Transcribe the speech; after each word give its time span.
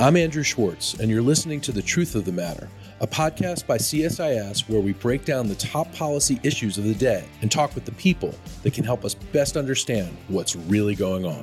I'm 0.00 0.16
Andrew 0.16 0.42
Schwartz, 0.42 0.94
and 0.94 1.10
you're 1.10 1.20
listening 1.20 1.60
to 1.60 1.72
The 1.72 1.82
Truth 1.82 2.14
of 2.14 2.24
the 2.24 2.32
Matter, 2.32 2.70
a 3.02 3.06
podcast 3.06 3.66
by 3.66 3.76
CSIS 3.76 4.66
where 4.66 4.80
we 4.80 4.94
break 4.94 5.26
down 5.26 5.46
the 5.46 5.54
top 5.56 5.92
policy 5.92 6.40
issues 6.42 6.78
of 6.78 6.84
the 6.84 6.94
day 6.94 7.26
and 7.42 7.52
talk 7.52 7.74
with 7.74 7.84
the 7.84 7.92
people 7.92 8.34
that 8.62 8.72
can 8.72 8.82
help 8.82 9.04
us 9.04 9.12
best 9.12 9.58
understand 9.58 10.16
what's 10.28 10.56
really 10.56 10.94
going 10.94 11.26
on. 11.26 11.42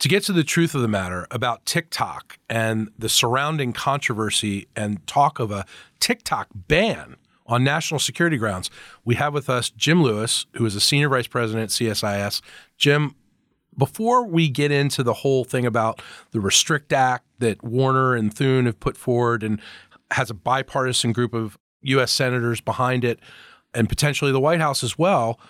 To 0.00 0.08
get 0.08 0.22
to 0.24 0.34
the 0.34 0.44
truth 0.44 0.74
of 0.74 0.82
the 0.82 0.88
matter 0.88 1.26
about 1.30 1.64
TikTok 1.64 2.38
and 2.50 2.90
the 2.98 3.08
surrounding 3.08 3.72
controversy 3.72 4.68
and 4.76 5.06
talk 5.06 5.38
of 5.38 5.50
a 5.50 5.64
TikTok 6.00 6.48
ban 6.52 7.16
on 7.46 7.64
national 7.64 8.00
security 8.00 8.36
grounds, 8.36 8.70
we 9.06 9.14
have 9.14 9.32
with 9.32 9.48
us 9.48 9.70
Jim 9.70 10.02
Lewis, 10.02 10.44
who 10.56 10.66
is 10.66 10.76
a 10.76 10.80
senior 10.80 11.08
vice 11.08 11.26
president 11.26 11.64
at 11.64 11.70
CSIS. 11.70 12.42
Jim, 12.76 13.14
before 13.76 14.26
we 14.26 14.48
get 14.48 14.70
into 14.70 15.02
the 15.02 15.14
whole 15.14 15.44
thing 15.44 15.66
about 15.66 16.02
the 16.32 16.40
Restrict 16.40 16.92
Act 16.92 17.24
that 17.38 17.62
Warner 17.62 18.14
and 18.14 18.32
Thune 18.32 18.66
have 18.66 18.80
put 18.80 18.96
forward 18.96 19.42
and 19.42 19.60
has 20.10 20.30
a 20.30 20.34
bipartisan 20.34 21.12
group 21.12 21.34
of 21.34 21.58
U.S. 21.82 22.12
senators 22.12 22.60
behind 22.60 23.04
it 23.04 23.20
and 23.74 23.88
potentially 23.88 24.32
the 24.32 24.40
White 24.40 24.60
House 24.60 24.82
as 24.82 24.98
well, 24.98 25.40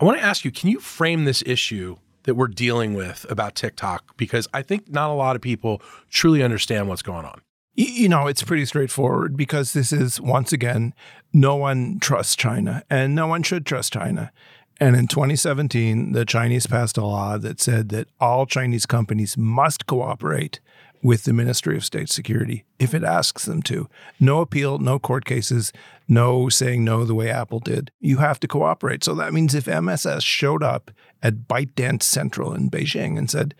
I 0.00 0.04
want 0.04 0.18
to 0.18 0.24
ask 0.24 0.44
you 0.44 0.50
can 0.50 0.70
you 0.70 0.80
frame 0.80 1.24
this 1.24 1.42
issue 1.46 1.96
that 2.24 2.34
we're 2.34 2.48
dealing 2.48 2.94
with 2.94 3.26
about 3.30 3.54
TikTok? 3.54 4.16
Because 4.16 4.48
I 4.52 4.62
think 4.62 4.90
not 4.90 5.10
a 5.10 5.14
lot 5.14 5.36
of 5.36 5.42
people 5.42 5.80
truly 6.10 6.42
understand 6.42 6.88
what's 6.88 7.02
going 7.02 7.24
on. 7.24 7.40
You 7.74 8.08
know, 8.08 8.26
it's 8.26 8.42
pretty 8.42 8.64
straightforward 8.64 9.36
because 9.36 9.72
this 9.72 9.92
is, 9.92 10.20
once 10.20 10.52
again, 10.52 10.94
no 11.32 11.54
one 11.54 12.00
trusts 12.00 12.34
China 12.34 12.82
and 12.90 13.14
no 13.14 13.28
one 13.28 13.44
should 13.44 13.64
trust 13.64 13.92
China. 13.92 14.32
And 14.80 14.94
in 14.94 15.08
2017, 15.08 16.12
the 16.12 16.24
Chinese 16.24 16.66
passed 16.66 16.96
a 16.96 17.04
law 17.04 17.36
that 17.38 17.60
said 17.60 17.88
that 17.88 18.08
all 18.20 18.46
Chinese 18.46 18.86
companies 18.86 19.36
must 19.36 19.86
cooperate 19.86 20.60
with 21.02 21.24
the 21.24 21.32
Ministry 21.32 21.76
of 21.76 21.84
State 21.84 22.08
Security 22.08 22.64
if 22.78 22.94
it 22.94 23.04
asks 23.04 23.44
them 23.44 23.62
to. 23.62 23.88
No 24.18 24.40
appeal, 24.40 24.78
no 24.78 24.98
court 24.98 25.24
cases, 25.24 25.72
no 26.06 26.48
saying 26.48 26.84
no 26.84 27.04
the 27.04 27.14
way 27.14 27.30
Apple 27.30 27.60
did. 27.60 27.90
You 28.00 28.18
have 28.18 28.40
to 28.40 28.48
cooperate. 28.48 29.04
So 29.04 29.14
that 29.14 29.32
means 29.32 29.54
if 29.54 29.66
MSS 29.66 30.22
showed 30.22 30.62
up 30.62 30.90
at 31.22 31.48
ByteDance 31.48 32.04
Central 32.04 32.52
in 32.54 32.70
Beijing 32.70 33.18
and 33.18 33.30
said, 33.30 33.54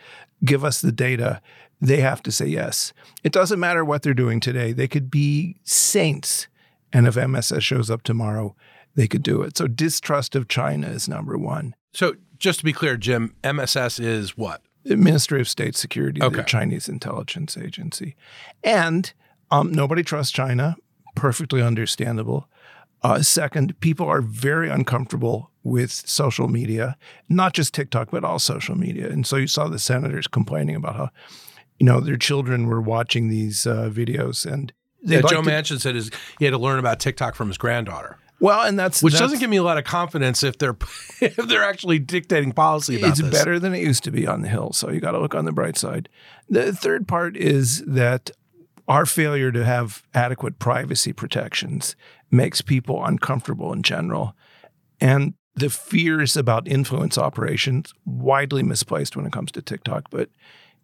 give 0.45 0.65
us 0.65 0.81
the 0.81 0.93
data, 0.93 1.41
they 1.81 2.01
have 2.01 2.23
to 2.25 2.33
say 2.33 2.47
yes. 2.47 2.93
It 3.23 3.33
doesn't 3.33 3.61
matter 3.61 3.85
what 3.85 4.03
they're 4.03 4.15
doing 4.15 4.41
today. 4.41 4.73
They 4.73 4.89
could 4.89 5.11
be 5.11 5.57
saints. 5.65 6.49
And 6.93 7.07
if 7.07 7.17
MSS 7.17 7.63
shows 7.63 7.91
up 7.91 8.03
tomorrow, 8.03 8.57
they 8.99 9.07
could 9.07 9.23
do 9.23 9.43
it. 9.43 9.57
So 9.57 9.69
distrust 9.69 10.35
of 10.35 10.49
China 10.49 10.89
is 10.89 11.09
number 11.09 11.39
one. 11.39 11.77
So 11.93 12.17
just 12.37 12.59
to 12.59 12.65
be 12.65 12.73
clear, 12.73 12.97
Jim, 12.97 13.33
MSS 13.45 14.01
is 14.01 14.37
what? 14.37 14.61
The 14.83 14.97
Ministry 14.97 15.41
of 15.41 15.49
State 15.49 15.77
Security, 15.77 16.21
okay. 16.21 16.39
the 16.39 16.43
Chinese 16.43 16.89
intelligence 16.89 17.57
agency. 17.57 18.17
And 18.65 19.13
um, 19.53 19.71
nobody 19.71 20.03
trusts 20.03 20.33
China, 20.33 20.77
perfectly 21.15 21.63
understandable. 21.63 22.49
Uh, 23.01 23.23
second, 23.23 23.79
people 23.79 24.05
are 24.09 24.21
very 24.21 24.69
uncomfortable 24.69 25.53
with 25.63 25.93
social 25.93 26.49
media, 26.49 26.97
not 27.29 27.53
just 27.53 27.75
TikTok, 27.75 28.11
but 28.11 28.25
all 28.25 28.41
social 28.41 28.75
media. 28.75 29.09
And 29.09 29.25
so 29.25 29.37
you 29.37 29.47
saw 29.47 29.69
the 29.69 29.79
senators 29.79 30.27
complaining 30.27 30.75
about 30.75 30.97
how, 30.97 31.11
you 31.79 31.87
know, 31.87 32.01
their 32.01 32.17
children 32.17 32.67
were 32.67 32.81
watching 32.81 33.29
these 33.29 33.65
uh, 33.65 33.91
videos. 33.93 34.45
And 34.45 34.73
yeah, 35.05 35.21
Joe 35.21 35.43
to, 35.43 35.49
Manchin 35.49 35.81
said 35.81 35.95
his, 35.95 36.11
he 36.41 36.47
had 36.47 36.51
to 36.51 36.59
learn 36.59 36.81
about 36.81 36.99
TikTok 36.99 37.37
from 37.37 37.47
his 37.47 37.59
granddaughter. 37.59 38.19
Well, 38.41 38.63
and 38.63 38.79
that's 38.79 39.03
which 39.03 39.15
that's, 39.15 39.23
doesn't 39.23 39.41
give 39.41 39.51
me 39.51 39.57
a 39.57 39.63
lot 39.63 39.79
of 39.79 39.85
confidence 39.85 40.43
if 40.43 40.59
they're 40.59 40.77
if 41.21 41.37
they're 41.37 41.65
actually 41.65 41.99
dictating 41.99 42.53
policy 42.53 42.99
about 42.99 43.11
it's 43.11 43.21
this. 43.21 43.31
better 43.31 43.59
than 43.59 43.75
it 43.75 43.81
used 43.81 44.05
to 44.05 44.11
be 44.11 44.27
on 44.27 44.43
the 44.43 44.49
hill. 44.49 44.73
So 44.73 44.91
you 44.91 45.01
got 45.01 45.13
to 45.13 45.19
look 45.19 45.35
on 45.35 45.45
the 45.45 45.53
bright 45.53 45.77
side. 45.77 46.09
The 46.49 46.73
third 46.73 47.09
part 47.09 47.37
is 47.37 47.83
that 47.87 48.31
our 48.87 49.07
failure 49.07 49.53
to 49.53 49.65
have 49.65 50.03
adequate 50.15 50.59
privacy 50.59 51.13
protections 51.13 51.97
makes 52.31 52.63
people 52.63 53.05
uncomfortable 53.05 53.73
in 53.73 53.83
general, 53.83 54.35
and 55.01 55.35
the 55.55 55.71
fears 55.71 56.37
about 56.37 56.69
influence 56.69 57.19
operations 57.19 57.93
widely 58.05 58.63
misplaced 58.63 59.17
when 59.17 59.27
it 59.27 59.33
comes 59.33 59.53
to 59.53 59.63
TikTok, 59.63 60.11
but. 60.11 60.31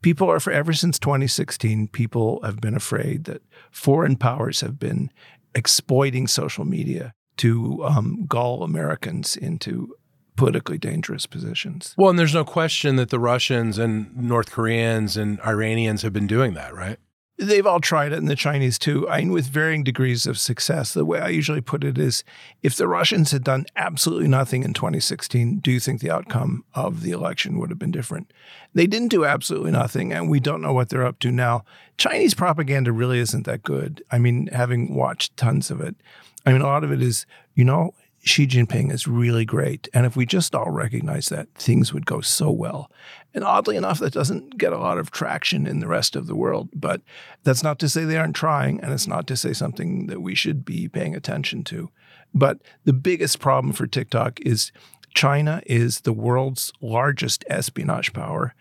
People 0.02 0.30
are 0.30 0.38
for 0.38 0.52
ever 0.52 0.74
since 0.74 0.98
2016, 0.98 1.88
people 1.88 2.38
have 2.42 2.60
been 2.60 2.74
afraid 2.74 3.24
that 3.24 3.40
foreign 3.70 4.16
powers 4.16 4.60
have 4.60 4.78
been 4.78 5.10
exploiting 5.54 6.26
social 6.26 6.66
media 6.66 7.14
to 7.38 7.84
um, 7.84 8.26
gull 8.26 8.62
Americans 8.62 9.36
into 9.36 9.96
politically 10.36 10.78
dangerous 10.78 11.26
positions. 11.26 11.94
Well, 11.96 12.10
and 12.10 12.18
there's 12.18 12.34
no 12.34 12.44
question 12.44 12.96
that 12.96 13.10
the 13.10 13.20
Russians 13.20 13.78
and 13.78 14.16
North 14.16 14.50
Koreans 14.50 15.16
and 15.16 15.40
Iranians 15.40 16.02
have 16.02 16.12
been 16.12 16.26
doing 16.26 16.54
that, 16.54 16.74
right? 16.74 16.98
They've 17.36 17.66
all 17.66 17.80
tried 17.80 18.12
it, 18.12 18.18
and 18.18 18.28
the 18.28 18.36
Chinese 18.36 18.78
too, 18.78 19.08
mean, 19.08 19.32
with 19.32 19.46
varying 19.46 19.82
degrees 19.82 20.24
of 20.24 20.38
success. 20.38 20.94
The 20.94 21.04
way 21.04 21.18
I 21.18 21.30
usually 21.30 21.60
put 21.60 21.82
it 21.82 21.98
is 21.98 22.22
if 22.62 22.76
the 22.76 22.86
Russians 22.86 23.32
had 23.32 23.42
done 23.42 23.66
absolutely 23.74 24.28
nothing 24.28 24.62
in 24.62 24.72
2016, 24.72 25.58
do 25.58 25.72
you 25.72 25.80
think 25.80 26.00
the 26.00 26.12
outcome 26.12 26.64
of 26.74 27.02
the 27.02 27.10
election 27.10 27.58
would 27.58 27.70
have 27.70 27.78
been 27.78 27.90
different? 27.90 28.32
They 28.72 28.86
didn't 28.86 29.08
do 29.08 29.24
absolutely 29.24 29.72
nothing, 29.72 30.12
and 30.12 30.30
we 30.30 30.38
don't 30.38 30.62
know 30.62 30.72
what 30.72 30.90
they're 30.90 31.06
up 31.06 31.18
to 31.20 31.32
now. 31.32 31.64
Chinese 31.98 32.34
propaganda 32.34 32.92
really 32.92 33.18
isn't 33.18 33.46
that 33.46 33.64
good. 33.64 34.04
I 34.12 34.18
mean, 34.18 34.46
having 34.52 34.94
watched 34.94 35.36
tons 35.36 35.72
of 35.72 35.80
it, 35.80 35.96
I 36.46 36.52
mean, 36.52 36.60
a 36.60 36.66
lot 36.66 36.84
of 36.84 36.92
it 36.92 37.02
is, 37.02 37.26
you 37.54 37.64
know, 37.64 37.94
Xi 38.24 38.46
Jinping 38.46 38.90
is 38.90 39.06
really 39.06 39.44
great. 39.44 39.86
And 39.92 40.06
if 40.06 40.16
we 40.16 40.24
just 40.24 40.54
all 40.54 40.70
recognize 40.70 41.28
that, 41.28 41.52
things 41.54 41.92
would 41.92 42.06
go 42.06 42.22
so 42.22 42.50
well. 42.50 42.90
And 43.34 43.44
oddly 43.44 43.76
enough, 43.76 43.98
that 43.98 44.14
doesn't 44.14 44.56
get 44.56 44.72
a 44.72 44.78
lot 44.78 44.96
of 44.96 45.10
traction 45.10 45.66
in 45.66 45.80
the 45.80 45.86
rest 45.86 46.16
of 46.16 46.26
the 46.26 46.34
world. 46.34 46.70
But 46.74 47.02
that's 47.42 47.62
not 47.62 47.78
to 47.80 47.88
say 47.88 48.04
they 48.04 48.16
aren't 48.16 48.34
trying, 48.36 48.80
and 48.80 48.92
it's 48.92 49.06
not 49.06 49.26
to 49.26 49.36
say 49.36 49.52
something 49.52 50.06
that 50.06 50.22
we 50.22 50.34
should 50.34 50.64
be 50.64 50.88
paying 50.88 51.14
attention 51.14 51.64
to. 51.64 51.90
But 52.32 52.62
the 52.84 52.94
biggest 52.94 53.40
problem 53.40 53.74
for 53.74 53.86
TikTok 53.86 54.40
is 54.40 54.72
China 55.14 55.62
is 55.66 56.00
the 56.00 56.12
world's 56.12 56.72
largest 56.80 57.44
espionage 57.48 58.14
power. 58.14 58.54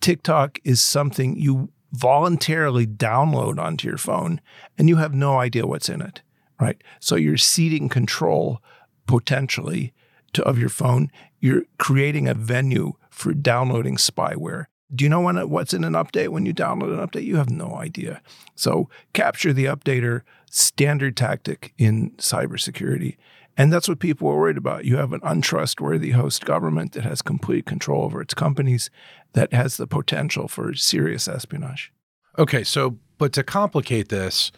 TikTok 0.00 0.58
is 0.64 0.80
something 0.80 1.36
you 1.36 1.70
voluntarily 1.92 2.86
download 2.86 3.58
onto 3.58 3.88
your 3.88 3.98
phone, 3.98 4.40
and 4.78 4.88
you 4.88 4.96
have 4.96 5.14
no 5.14 5.38
idea 5.38 5.66
what's 5.66 5.90
in 5.90 6.00
it, 6.00 6.22
right? 6.58 6.82
So 6.98 7.14
you're 7.14 7.36
ceding 7.36 7.90
control 7.90 8.62
potentially 9.06 9.92
to, 10.32 10.44
of 10.44 10.58
your 10.58 10.68
phone, 10.68 11.10
you're 11.40 11.62
creating 11.78 12.28
a 12.28 12.34
venue 12.34 12.94
for 13.10 13.32
downloading 13.32 13.96
spyware. 13.96 14.66
Do 14.94 15.04
you 15.04 15.08
know 15.08 15.20
when 15.20 15.36
what's 15.50 15.74
in 15.74 15.84
an 15.84 15.94
update 15.94 16.28
when 16.28 16.46
you 16.46 16.54
download 16.54 16.96
an 16.96 17.06
update? 17.06 17.24
You 17.24 17.36
have 17.36 17.50
no 17.50 17.74
idea. 17.74 18.22
So 18.54 18.88
capture 19.12 19.52
the 19.52 19.64
updater, 19.64 20.22
standard 20.50 21.16
tactic 21.16 21.72
in 21.76 22.12
cybersecurity. 22.18 23.16
And 23.56 23.72
that's 23.72 23.88
what 23.88 23.98
people 23.98 24.28
are 24.28 24.36
worried 24.36 24.58
about. 24.58 24.84
You 24.84 24.98
have 24.98 25.12
an 25.12 25.20
untrustworthy 25.22 26.10
host 26.10 26.44
government 26.44 26.92
that 26.92 27.04
has 27.04 27.22
complete 27.22 27.64
control 27.64 28.04
over 28.04 28.20
its 28.20 28.34
companies, 28.34 28.90
that 29.32 29.52
has 29.52 29.76
the 29.76 29.86
potential 29.86 30.46
for 30.46 30.74
serious 30.74 31.26
espionage. 31.26 31.90
Okay, 32.38 32.62
so, 32.62 32.98
but 33.16 33.32
to 33.32 33.42
complicate 33.42 34.10
this, 34.10 34.52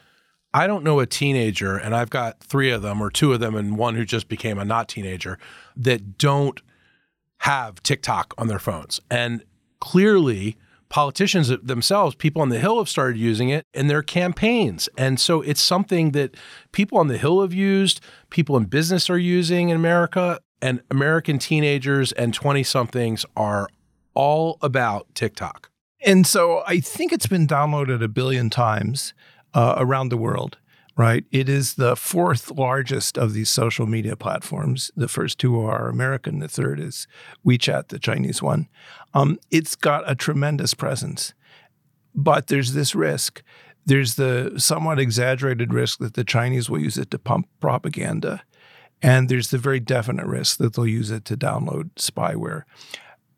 I 0.58 0.66
don't 0.66 0.82
know 0.82 0.98
a 0.98 1.06
teenager, 1.06 1.76
and 1.76 1.94
I've 1.94 2.10
got 2.10 2.40
three 2.40 2.72
of 2.72 2.82
them, 2.82 3.00
or 3.00 3.10
two 3.10 3.32
of 3.32 3.38
them, 3.38 3.54
and 3.54 3.78
one 3.78 3.94
who 3.94 4.04
just 4.04 4.28
became 4.28 4.58
a 4.58 4.64
not 4.64 4.88
teenager, 4.88 5.38
that 5.76 6.18
don't 6.18 6.60
have 7.42 7.80
TikTok 7.84 8.34
on 8.36 8.48
their 8.48 8.58
phones. 8.58 9.00
And 9.08 9.44
clearly, 9.78 10.56
politicians 10.88 11.52
themselves, 11.62 12.16
people 12.16 12.42
on 12.42 12.48
the 12.48 12.58
Hill 12.58 12.78
have 12.78 12.88
started 12.88 13.18
using 13.18 13.50
it 13.50 13.66
in 13.72 13.86
their 13.86 14.02
campaigns. 14.02 14.88
And 14.98 15.20
so 15.20 15.42
it's 15.42 15.60
something 15.60 16.10
that 16.10 16.36
people 16.72 16.98
on 16.98 17.06
the 17.06 17.18
Hill 17.18 17.40
have 17.40 17.54
used, 17.54 18.00
people 18.30 18.56
in 18.56 18.64
business 18.64 19.08
are 19.08 19.16
using 19.16 19.68
in 19.68 19.76
America, 19.76 20.40
and 20.60 20.82
American 20.90 21.38
teenagers 21.38 22.10
and 22.10 22.34
20 22.34 22.64
somethings 22.64 23.24
are 23.36 23.68
all 24.14 24.58
about 24.60 25.06
TikTok. 25.14 25.70
And 26.04 26.26
so 26.26 26.64
I 26.66 26.80
think 26.80 27.12
it's 27.12 27.28
been 27.28 27.46
downloaded 27.46 28.02
a 28.02 28.08
billion 28.08 28.50
times 28.50 29.14
uh, 29.54 29.74
around 29.76 30.08
the 30.10 30.16
world, 30.16 30.58
right? 30.96 31.24
It 31.30 31.48
is 31.48 31.74
the 31.74 31.96
fourth 31.96 32.50
largest 32.50 33.16
of 33.16 33.32
these 33.32 33.48
social 33.48 33.86
media 33.86 34.16
platforms. 34.16 34.90
The 34.96 35.08
first 35.08 35.38
two 35.38 35.60
are 35.60 35.88
American, 35.88 36.40
the 36.40 36.48
third 36.48 36.80
is 36.80 37.06
WeChat, 37.46 37.88
the 37.88 37.98
Chinese 37.98 38.42
one. 38.42 38.68
Um, 39.14 39.38
it's 39.50 39.76
got 39.76 40.10
a 40.10 40.14
tremendous 40.14 40.74
presence, 40.74 41.34
but 42.14 42.48
there's 42.48 42.72
this 42.72 42.94
risk. 42.94 43.42
There's 43.86 44.16
the 44.16 44.54
somewhat 44.58 44.98
exaggerated 44.98 45.72
risk 45.72 45.98
that 46.00 46.14
the 46.14 46.24
Chinese 46.24 46.68
will 46.68 46.80
use 46.80 46.98
it 46.98 47.10
to 47.10 47.18
pump 47.18 47.48
propaganda. 47.60 48.42
And 49.00 49.28
there's 49.28 49.50
the 49.50 49.58
very 49.58 49.80
definite 49.80 50.26
risk 50.26 50.58
that 50.58 50.74
they'll 50.74 50.86
use 50.86 51.10
it 51.10 51.24
to 51.26 51.36
download 51.36 51.90
spyware. 51.94 52.64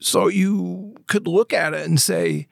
So 0.00 0.28
you 0.28 0.96
could 1.06 1.28
look 1.28 1.52
at 1.52 1.74
it 1.74 1.86
and 1.86 2.00
say, 2.00 2.48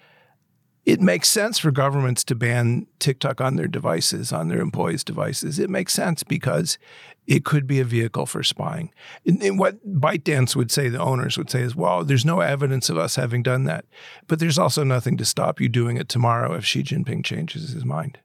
it 0.88 1.02
makes 1.02 1.28
sense 1.28 1.58
for 1.58 1.70
governments 1.70 2.24
to 2.24 2.34
ban 2.34 2.86
TikTok 2.98 3.42
on 3.42 3.56
their 3.56 3.68
devices, 3.68 4.32
on 4.32 4.48
their 4.48 4.60
employees' 4.60 5.04
devices. 5.04 5.58
It 5.58 5.68
makes 5.68 5.92
sense 5.92 6.22
because 6.22 6.78
it 7.26 7.44
could 7.44 7.66
be 7.66 7.78
a 7.78 7.84
vehicle 7.84 8.24
for 8.24 8.42
spying. 8.42 8.90
And, 9.26 9.42
and 9.42 9.58
what 9.58 9.86
ByteDance 9.86 10.56
would 10.56 10.70
say, 10.70 10.88
the 10.88 10.98
owners 10.98 11.36
would 11.36 11.50
say 11.50 11.60
is, 11.60 11.76
well, 11.76 12.04
there's 12.04 12.24
no 12.24 12.40
evidence 12.40 12.88
of 12.88 12.96
us 12.96 13.16
having 13.16 13.42
done 13.42 13.64
that. 13.64 13.84
But 14.28 14.38
there's 14.38 14.58
also 14.58 14.82
nothing 14.82 15.18
to 15.18 15.26
stop 15.26 15.60
you 15.60 15.68
doing 15.68 15.98
it 15.98 16.08
tomorrow 16.08 16.54
if 16.54 16.64
Xi 16.64 16.82
Jinping 16.82 17.22
changes 17.22 17.68
his 17.72 17.84
mind. 17.84 18.18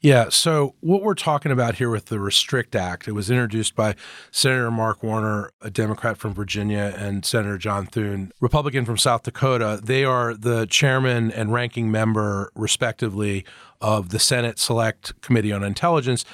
Yeah. 0.00 0.28
So, 0.28 0.76
what 0.80 1.02
we're 1.02 1.14
talking 1.14 1.50
about 1.50 1.74
here 1.74 1.90
with 1.90 2.06
the 2.06 2.20
Restrict 2.20 2.76
Act, 2.76 3.08
it 3.08 3.12
was 3.12 3.30
introduced 3.30 3.74
by 3.74 3.96
Senator 4.30 4.70
Mark 4.70 5.02
Warner, 5.02 5.50
a 5.60 5.70
Democrat 5.70 6.16
from 6.16 6.34
Virginia, 6.34 6.94
and 6.96 7.24
Senator 7.24 7.58
John 7.58 7.86
Thune, 7.86 8.30
Republican 8.40 8.84
from 8.84 8.96
South 8.96 9.24
Dakota. 9.24 9.80
They 9.82 10.04
are 10.04 10.34
the 10.34 10.66
chairman 10.66 11.32
and 11.32 11.52
ranking 11.52 11.90
member, 11.90 12.52
respectively, 12.54 13.44
of 13.80 14.10
the 14.10 14.20
Senate 14.20 14.60
Select 14.60 15.20
Committee 15.20 15.52
on 15.52 15.64
Intelligence. 15.64 16.24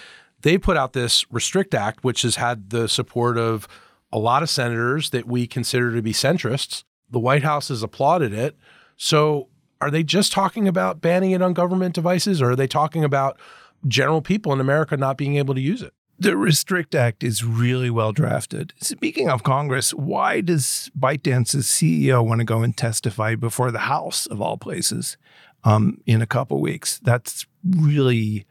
They 0.42 0.58
put 0.58 0.76
out 0.76 0.92
this 0.92 1.24
Restrict 1.32 1.72
Act, 1.72 2.04
which 2.04 2.20
has 2.20 2.36
had 2.36 2.68
the 2.68 2.86
support 2.86 3.38
of 3.38 3.66
a 4.12 4.18
lot 4.18 4.42
of 4.42 4.50
senators 4.50 5.08
that 5.10 5.26
we 5.26 5.46
consider 5.46 5.94
to 5.94 6.02
be 6.02 6.12
centrists. 6.12 6.84
The 7.10 7.18
White 7.18 7.42
House 7.42 7.68
has 7.68 7.82
applauded 7.82 8.34
it. 8.34 8.58
So, 8.98 9.48
are 9.80 9.90
they 9.90 10.02
just 10.02 10.32
talking 10.32 10.68
about 10.68 11.00
banning 11.00 11.32
it 11.32 11.42
on 11.42 11.52
government 11.52 11.94
devices 11.94 12.40
or 12.40 12.52
are 12.52 12.56
they 12.56 12.66
talking 12.66 13.04
about 13.04 13.38
general 13.86 14.22
people 14.22 14.52
in 14.52 14.60
America 14.60 14.96
not 14.96 15.16
being 15.16 15.36
able 15.36 15.54
to 15.54 15.60
use 15.60 15.82
it? 15.82 15.92
The 16.18 16.36
Restrict 16.36 16.94
Act 16.94 17.24
is 17.24 17.44
really 17.44 17.90
well 17.90 18.12
drafted. 18.12 18.72
Speaking 18.80 19.28
of 19.28 19.42
Congress, 19.42 19.92
why 19.92 20.40
does 20.40 20.90
ByteDance's 20.98 21.66
CEO 21.66 22.24
want 22.24 22.38
to 22.38 22.44
go 22.44 22.62
and 22.62 22.76
testify 22.76 23.34
before 23.34 23.72
the 23.72 23.80
House, 23.80 24.26
of 24.26 24.40
all 24.40 24.56
places, 24.56 25.16
um, 25.64 26.00
in 26.06 26.22
a 26.22 26.26
couple 26.26 26.60
weeks? 26.60 27.00
That's 27.02 27.46
really 27.68 28.46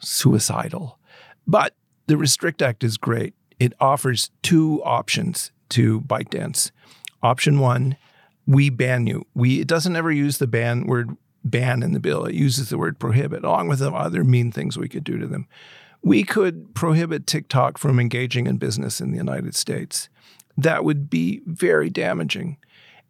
suicidal. 0.00 0.98
But 1.46 1.74
the 2.08 2.18
Restrict 2.18 2.60
Act 2.60 2.84
is 2.84 2.98
great. 2.98 3.34
It 3.58 3.72
offers 3.80 4.30
two 4.42 4.82
options 4.84 5.50
to 5.70 6.02
ByteDance. 6.02 6.72
Option 7.22 7.58
one 7.58 7.96
we 8.46 8.70
ban 8.70 9.06
you. 9.06 9.26
We 9.34 9.60
it 9.60 9.68
doesn't 9.68 9.96
ever 9.96 10.10
use 10.10 10.38
the 10.38 10.46
ban 10.46 10.86
word 10.86 11.16
ban 11.44 11.82
in 11.82 11.92
the 11.92 12.00
bill. 12.00 12.24
It 12.24 12.34
uses 12.34 12.68
the 12.68 12.78
word 12.78 12.98
prohibit, 12.98 13.44
along 13.44 13.68
with 13.68 13.80
the 13.80 13.92
other 13.92 14.24
mean 14.24 14.52
things 14.52 14.78
we 14.78 14.88
could 14.88 15.04
do 15.04 15.18
to 15.18 15.26
them. 15.26 15.46
We 16.02 16.24
could 16.24 16.74
prohibit 16.74 17.26
TikTok 17.26 17.78
from 17.78 18.00
engaging 18.00 18.46
in 18.46 18.56
business 18.56 19.00
in 19.00 19.12
the 19.12 19.18
United 19.18 19.54
States. 19.54 20.08
That 20.56 20.84
would 20.84 21.08
be 21.08 21.42
very 21.46 21.90
damaging. 21.90 22.58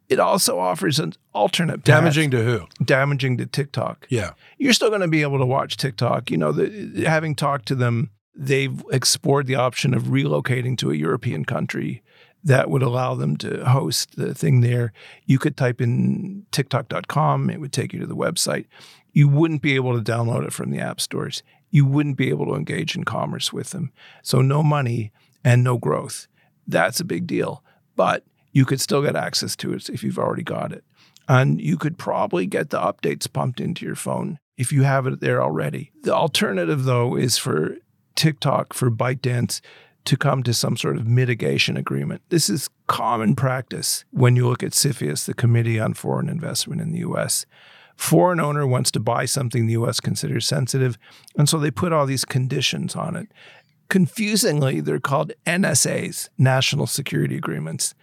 It 0.09 0.19
also 0.19 0.59
offers 0.59 0.99
an 0.99 1.13
alternate 1.33 1.79
path. 1.79 1.85
Damaging 1.85 2.31
to 2.31 2.43
who? 2.43 2.67
Damaging 2.83 3.37
to 3.37 3.45
TikTok. 3.45 4.05
Yeah. 4.09 4.31
You're 4.57 4.73
still 4.73 4.89
going 4.89 5.01
to 5.01 5.07
be 5.07 5.23
able 5.23 5.39
to 5.39 5.45
watch 5.45 5.77
TikTok. 5.77 6.29
You 6.29 6.37
know, 6.37 6.51
the, 6.51 7.05
having 7.05 7.35
talked 7.35 7.67
to 7.69 7.75
them, 7.75 8.11
they've 8.35 8.83
explored 8.91 9.47
the 9.47 9.55
option 9.55 9.93
of 9.93 10.03
relocating 10.03 10.77
to 10.79 10.91
a 10.91 10.95
European 10.95 11.45
country 11.45 12.03
that 12.43 12.69
would 12.69 12.83
allow 12.83 13.15
them 13.15 13.37
to 13.37 13.63
host 13.65 14.15
the 14.15 14.33
thing 14.33 14.61
there. 14.61 14.91
You 15.25 15.39
could 15.39 15.55
type 15.55 15.81
in 15.81 16.45
TikTok.com, 16.51 17.49
it 17.49 17.59
would 17.59 17.73
take 17.73 17.93
you 17.93 17.99
to 17.99 18.05
the 18.05 18.15
website. 18.15 18.65
You 19.13 19.27
wouldn't 19.27 19.61
be 19.61 19.75
able 19.75 19.97
to 19.97 20.11
download 20.11 20.45
it 20.45 20.53
from 20.53 20.71
the 20.71 20.79
app 20.79 20.99
stores. 20.99 21.43
You 21.69 21.85
wouldn't 21.85 22.17
be 22.17 22.29
able 22.29 22.45
to 22.47 22.55
engage 22.55 22.95
in 22.95 23.03
commerce 23.03 23.53
with 23.53 23.69
them. 23.69 23.91
So, 24.21 24.41
no 24.41 24.61
money 24.61 25.11
and 25.43 25.63
no 25.63 25.77
growth. 25.77 26.27
That's 26.67 26.99
a 26.99 27.05
big 27.05 27.27
deal. 27.27 27.63
But 27.95 28.23
you 28.51 28.65
could 28.65 28.81
still 28.81 29.01
get 29.01 29.15
access 29.15 29.55
to 29.57 29.73
it 29.73 29.89
if 29.89 30.03
you've 30.03 30.19
already 30.19 30.43
got 30.43 30.71
it. 30.71 30.83
And 31.27 31.61
you 31.61 31.77
could 31.77 31.97
probably 31.97 32.45
get 32.45 32.69
the 32.69 32.79
updates 32.79 33.31
pumped 33.31 33.59
into 33.59 33.85
your 33.85 33.95
phone 33.95 34.39
if 34.57 34.71
you 34.71 34.83
have 34.83 35.07
it 35.07 35.19
there 35.19 35.41
already. 35.41 35.91
The 36.03 36.13
alternative, 36.13 36.83
though, 36.83 37.15
is 37.15 37.37
for 37.37 37.77
TikTok, 38.15 38.73
for 38.73 38.91
ByteDance 38.91 39.61
to 40.05 40.17
come 40.17 40.43
to 40.43 40.53
some 40.53 40.75
sort 40.75 40.97
of 40.97 41.07
mitigation 41.07 41.77
agreement. 41.77 42.21
This 42.29 42.49
is 42.49 42.69
common 42.87 43.35
practice 43.35 44.05
when 44.11 44.35
you 44.35 44.47
look 44.47 44.63
at 44.63 44.71
CFIUS, 44.71 45.25
the 45.25 45.33
Committee 45.33 45.79
on 45.79 45.93
Foreign 45.93 46.29
Investment 46.29 46.81
in 46.81 46.91
the 46.91 46.99
U.S. 46.99 47.45
Foreign 47.95 48.39
owner 48.39 48.65
wants 48.67 48.91
to 48.91 48.99
buy 48.99 49.25
something 49.25 49.65
the 49.65 49.73
U.S. 49.73 49.99
considers 49.99 50.45
sensitive, 50.45 50.97
and 51.37 51.47
so 51.47 51.59
they 51.59 51.71
put 51.71 51.93
all 51.93 52.05
these 52.05 52.25
conditions 52.25 52.95
on 52.95 53.15
it. 53.15 53.29
Confusingly, 53.89 54.81
they're 54.81 54.99
called 54.99 55.33
NSAs, 55.45 56.29
National 56.37 56.87
Security 56.87 57.37
Agreements. 57.37 57.93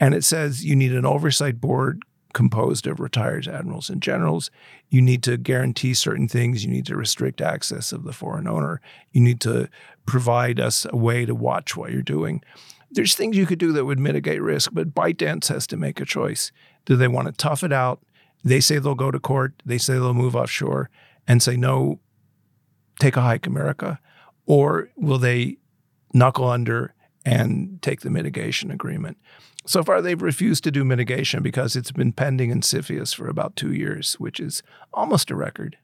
And 0.00 0.14
it 0.14 0.24
says 0.24 0.64
you 0.64 0.74
need 0.74 0.92
an 0.92 1.06
oversight 1.06 1.60
board 1.60 2.02
composed 2.34 2.86
of 2.86 3.00
retired 3.00 3.48
admirals 3.48 3.88
and 3.88 4.02
generals. 4.02 4.50
You 4.90 5.00
need 5.00 5.22
to 5.22 5.38
guarantee 5.38 5.94
certain 5.94 6.28
things. 6.28 6.64
You 6.64 6.70
need 6.70 6.86
to 6.86 6.96
restrict 6.96 7.40
access 7.40 7.92
of 7.92 8.04
the 8.04 8.12
foreign 8.12 8.46
owner. 8.46 8.82
You 9.12 9.22
need 9.22 9.40
to 9.42 9.70
provide 10.04 10.60
us 10.60 10.86
a 10.90 10.96
way 10.96 11.24
to 11.24 11.34
watch 11.34 11.76
what 11.76 11.92
you're 11.92 12.02
doing. 12.02 12.42
There's 12.90 13.14
things 13.14 13.36
you 13.36 13.46
could 13.46 13.58
do 13.58 13.72
that 13.72 13.86
would 13.86 13.98
mitigate 13.98 14.42
risk, 14.42 14.70
but 14.74 14.94
ByteDance 14.94 15.48
has 15.48 15.66
to 15.68 15.76
make 15.76 16.00
a 16.00 16.04
choice. 16.04 16.52
Do 16.84 16.96
they 16.96 17.08
want 17.08 17.26
to 17.26 17.32
tough 17.32 17.64
it 17.64 17.72
out? 17.72 18.00
They 18.44 18.60
say 18.60 18.78
they'll 18.78 18.94
go 18.94 19.10
to 19.10 19.18
court. 19.18 19.54
They 19.64 19.78
say 19.78 19.94
they'll 19.94 20.12
move 20.12 20.36
offshore 20.36 20.90
and 21.26 21.42
say, 21.42 21.56
no, 21.56 22.00
take 23.00 23.16
a 23.16 23.22
hike, 23.22 23.46
America. 23.46 23.98
Or 24.46 24.90
will 24.96 25.18
they 25.18 25.56
knuckle 26.12 26.48
under 26.48 26.94
and 27.24 27.80
take 27.80 28.02
the 28.02 28.10
mitigation 28.10 28.70
agreement? 28.70 29.16
So 29.66 29.82
far, 29.82 30.02
they've 30.02 30.20
refused 30.20 30.64
to 30.64 30.70
do 30.70 30.84
mitigation 30.84 31.42
because 31.42 31.74
it's 31.74 31.92
been 31.92 32.12
pending 32.12 32.50
in 32.50 32.60
CFIUS 32.60 33.14
for 33.14 33.28
about 33.28 33.56
two 33.56 33.72
years, 33.72 34.14
which 34.14 34.38
is 34.38 34.62
almost 34.92 35.30
a 35.30 35.36
record. 35.36 35.78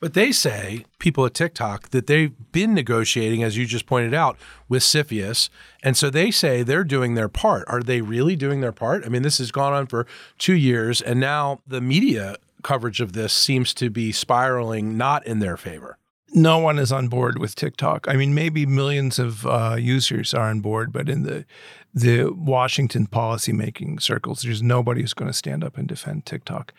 But 0.00 0.14
they 0.14 0.32
say, 0.32 0.84
people 0.98 1.24
at 1.24 1.32
TikTok, 1.32 1.90
that 1.90 2.08
they've 2.08 2.32
been 2.50 2.74
negotiating, 2.74 3.42
as 3.44 3.56
you 3.56 3.66
just 3.66 3.86
pointed 3.86 4.12
out, 4.12 4.36
with 4.68 4.82
CFIUS. 4.82 5.48
And 5.82 5.96
so 5.96 6.10
they 6.10 6.30
say 6.30 6.62
they're 6.62 6.84
doing 6.84 7.14
their 7.14 7.28
part. 7.28 7.64
Are 7.68 7.82
they 7.82 8.00
really 8.00 8.34
doing 8.34 8.60
their 8.60 8.72
part? 8.72 9.06
I 9.06 9.08
mean, 9.08 9.22
this 9.22 9.38
has 9.38 9.52
gone 9.52 9.72
on 9.72 9.86
for 9.86 10.06
two 10.38 10.56
years, 10.56 11.00
and 11.00 11.20
now 11.20 11.60
the 11.66 11.80
media 11.80 12.36
coverage 12.62 13.00
of 13.00 13.12
this 13.12 13.32
seems 13.32 13.72
to 13.74 13.90
be 13.90 14.12
spiraling 14.12 14.96
not 14.96 15.24
in 15.26 15.38
their 15.38 15.56
favor 15.56 15.98
no 16.34 16.58
one 16.58 16.78
is 16.78 16.92
on 16.92 17.08
board 17.08 17.38
with 17.38 17.54
TikTok. 17.54 18.08
I 18.08 18.14
mean, 18.14 18.34
maybe 18.34 18.66
millions 18.66 19.18
of 19.18 19.46
uh, 19.46 19.76
users 19.78 20.32
are 20.34 20.48
on 20.48 20.60
board, 20.60 20.92
but 20.92 21.08
in 21.08 21.24
the 21.24 21.44
the 21.94 22.30
Washington 22.30 23.06
policymaking 23.06 24.00
circles, 24.00 24.42
there's 24.42 24.62
nobody 24.62 25.02
who's 25.02 25.14
going 25.14 25.30
to 25.30 25.36
stand 25.36 25.62
up 25.62 25.76
and 25.76 25.86
defend 25.86 26.24
TikTok. 26.24 26.72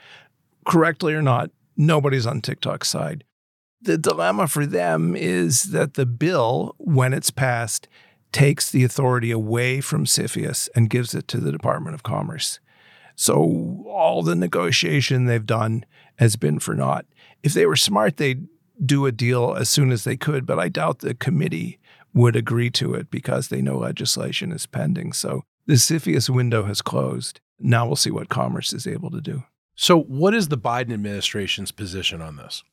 Correctly 0.66 1.14
or 1.14 1.22
not, 1.22 1.52
nobody's 1.78 2.26
on 2.26 2.42
TikTok's 2.42 2.88
side. 2.88 3.24
The 3.82 3.98
dilemma 3.98 4.48
for 4.48 4.66
them 4.66 5.16
is 5.16 5.66
that 5.66 5.96
the 5.96 6.06
bill, 6.06 6.74
when 6.78 7.14
it's 7.14 7.32
passed, 7.32 7.88
takes 8.32 8.72
the 8.72 8.84
authority 8.84 9.30
away 9.30 9.82
from 9.82 10.06
CFIUS 10.06 10.70
and 10.76 10.90
gives 10.90 11.14
it 11.14 11.28
to 11.28 11.38
the 11.38 11.52
Department 11.52 11.94
of 11.94 12.02
Commerce. 12.02 12.60
So 13.16 13.86
all 13.88 14.24
the 14.24 14.36
negotiation 14.36 15.26
they've 15.26 15.46
done 15.46 15.86
has 16.18 16.36
been 16.36 16.60
for 16.60 16.74
naught. 16.74 17.06
If 17.44 17.54
they 17.54 17.66
were 17.66 17.76
smart, 17.76 18.18
they'd 18.18 18.48
do 18.84 19.06
a 19.06 19.12
deal 19.12 19.54
as 19.54 19.70
soon 19.70 19.92
as 19.92 20.04
they 20.04 20.18
could, 20.18 20.46
but 20.46 20.60
I 20.60 20.70
doubt 20.70 21.00
the 21.00 21.14
committee 21.14 21.80
would 22.14 22.36
agree 22.36 22.70
to 22.70 22.94
it 22.94 23.10
because 23.10 23.48
they 23.48 23.62
know 23.62 23.78
legislation 23.78 24.52
is 24.52 24.66
pending. 24.66 25.14
So 25.14 25.44
the 25.66 25.74
CFIUS 25.74 26.30
window 26.30 26.64
has 26.64 26.82
closed. 26.82 27.40
Now 27.60 27.86
we'll 27.86 27.96
see 27.96 28.12
what 28.12 28.30
Commerce 28.30 28.74
is 28.74 28.86
able 28.86 29.10
to 29.12 29.22
do. 29.22 29.44
So, 29.76 30.00
what 30.00 30.34
is 30.34 30.50
the 30.50 30.58
Biden 30.58 30.94
administration's 30.94 31.72
position 31.72 32.22
on 32.22 32.36
this? 32.36 32.64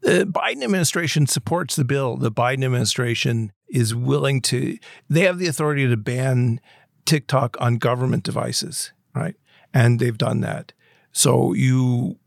The 0.00 0.26
Biden 0.26 0.64
administration 0.64 1.26
supports 1.26 1.76
the 1.76 1.84
bill. 1.84 2.16
The 2.16 2.32
Biden 2.32 2.64
administration 2.64 3.52
is 3.68 3.94
willing 3.94 4.40
to, 4.42 4.76
they 5.08 5.20
have 5.20 5.38
the 5.38 5.46
authority 5.46 5.86
to 5.86 5.96
ban 5.96 6.60
TikTok 7.04 7.56
on 7.60 7.76
government 7.76 8.24
devices, 8.24 8.92
right? 9.14 9.36
And 9.72 10.00
they've 10.00 10.18
done 10.18 10.40
that. 10.40 10.72
So, 11.12 11.52
you 11.52 12.18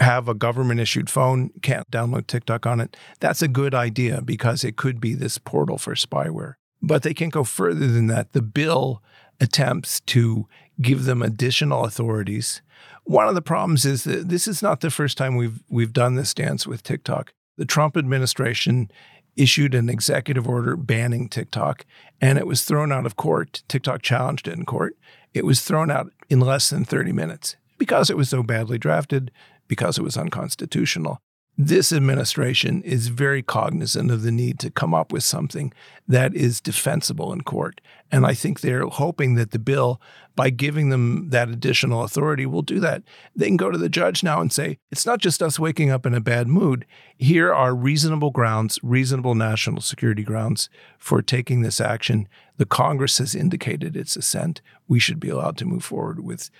have 0.00 0.28
a 0.28 0.34
government 0.34 0.80
issued 0.80 1.10
phone, 1.10 1.50
can't 1.62 1.90
download 1.90 2.26
TikTok 2.26 2.66
on 2.66 2.80
it. 2.80 2.96
That's 3.20 3.42
a 3.42 3.48
good 3.48 3.74
idea 3.74 4.22
because 4.22 4.64
it 4.64 4.76
could 4.76 5.00
be 5.00 5.14
this 5.14 5.38
portal 5.38 5.78
for 5.78 5.94
spyware. 5.94 6.54
But 6.82 7.02
they 7.02 7.14
can't 7.14 7.32
go 7.32 7.44
further 7.44 7.86
than 7.86 8.06
that. 8.06 8.32
The 8.32 8.42
bill 8.42 9.02
attempts 9.40 10.00
to 10.00 10.46
give 10.80 11.04
them 11.04 11.22
additional 11.22 11.84
authorities. 11.84 12.62
One 13.04 13.28
of 13.28 13.34
the 13.34 13.42
problems 13.42 13.84
is 13.84 14.04
that 14.04 14.28
this 14.28 14.48
is 14.48 14.62
not 14.62 14.80
the 14.80 14.90
first 14.90 15.18
time 15.18 15.36
we've 15.36 15.62
we've 15.68 15.92
done 15.92 16.14
this 16.14 16.32
dance 16.32 16.66
with 16.66 16.82
TikTok. 16.82 17.32
The 17.56 17.66
Trump 17.66 17.96
administration 17.96 18.90
issued 19.36 19.74
an 19.74 19.88
executive 19.88 20.48
order 20.48 20.76
banning 20.76 21.28
TikTok 21.28 21.84
and 22.20 22.38
it 22.38 22.46
was 22.46 22.64
thrown 22.64 22.92
out 22.92 23.06
of 23.06 23.16
court. 23.16 23.62
TikTok 23.68 24.02
challenged 24.02 24.48
it 24.48 24.56
in 24.56 24.64
court. 24.64 24.96
It 25.34 25.44
was 25.44 25.62
thrown 25.62 25.90
out 25.90 26.12
in 26.28 26.40
less 26.40 26.70
than 26.70 26.84
30 26.84 27.12
minutes 27.12 27.56
because 27.78 28.10
it 28.10 28.16
was 28.16 28.28
so 28.28 28.42
badly 28.42 28.78
drafted 28.78 29.30
because 29.70 29.96
it 29.98 30.02
was 30.02 30.16
unconstitutional. 30.16 31.20
this 31.66 31.92
administration 31.92 32.82
is 32.84 33.08
very 33.08 33.42
cognizant 33.42 34.10
of 34.10 34.22
the 34.22 34.32
need 34.32 34.58
to 34.58 34.70
come 34.70 34.94
up 34.94 35.12
with 35.12 35.22
something 35.22 35.70
that 36.08 36.34
is 36.34 36.58
defensible 36.58 37.34
in 37.34 37.42
court. 37.42 37.82
And 38.10 38.24
I 38.24 38.32
think 38.32 38.60
they're 38.60 38.86
hoping 38.86 39.34
that 39.34 39.50
the 39.50 39.58
bill, 39.58 40.00
by 40.34 40.48
giving 40.48 40.88
them 40.88 41.28
that 41.30 41.50
additional 41.50 42.02
authority, 42.02 42.46
will 42.46 42.62
do 42.62 42.80
that. 42.80 43.02
They 43.36 43.46
can 43.46 43.58
go 43.58 43.70
to 43.70 43.76
the 43.76 43.90
judge 43.90 44.22
now 44.22 44.40
and 44.40 44.50
say, 44.50 44.78
it's 44.90 45.04
not 45.04 45.20
just 45.20 45.42
us 45.42 45.58
waking 45.58 45.90
up 45.90 46.06
in 46.06 46.14
a 46.14 46.20
bad 46.20 46.48
mood. 46.48 46.86
Here 47.18 47.52
are 47.52 47.74
reasonable 47.74 48.30
grounds, 48.30 48.78
reasonable 48.82 49.34
national 49.34 49.82
security 49.82 50.22
grounds 50.22 50.70
for 50.98 51.20
taking 51.20 51.60
this 51.60 51.78
action. 51.78 52.26
The 52.56 52.64
Congress 52.64 53.18
has 53.18 53.34
indicated 53.34 53.96
its 53.98 54.16
assent. 54.16 54.62
We 54.88 54.98
should 54.98 55.20
be 55.20 55.28
allowed 55.28 55.58
to 55.58 55.66
move 55.66 55.84
forward 55.84 56.20
with 56.20 56.50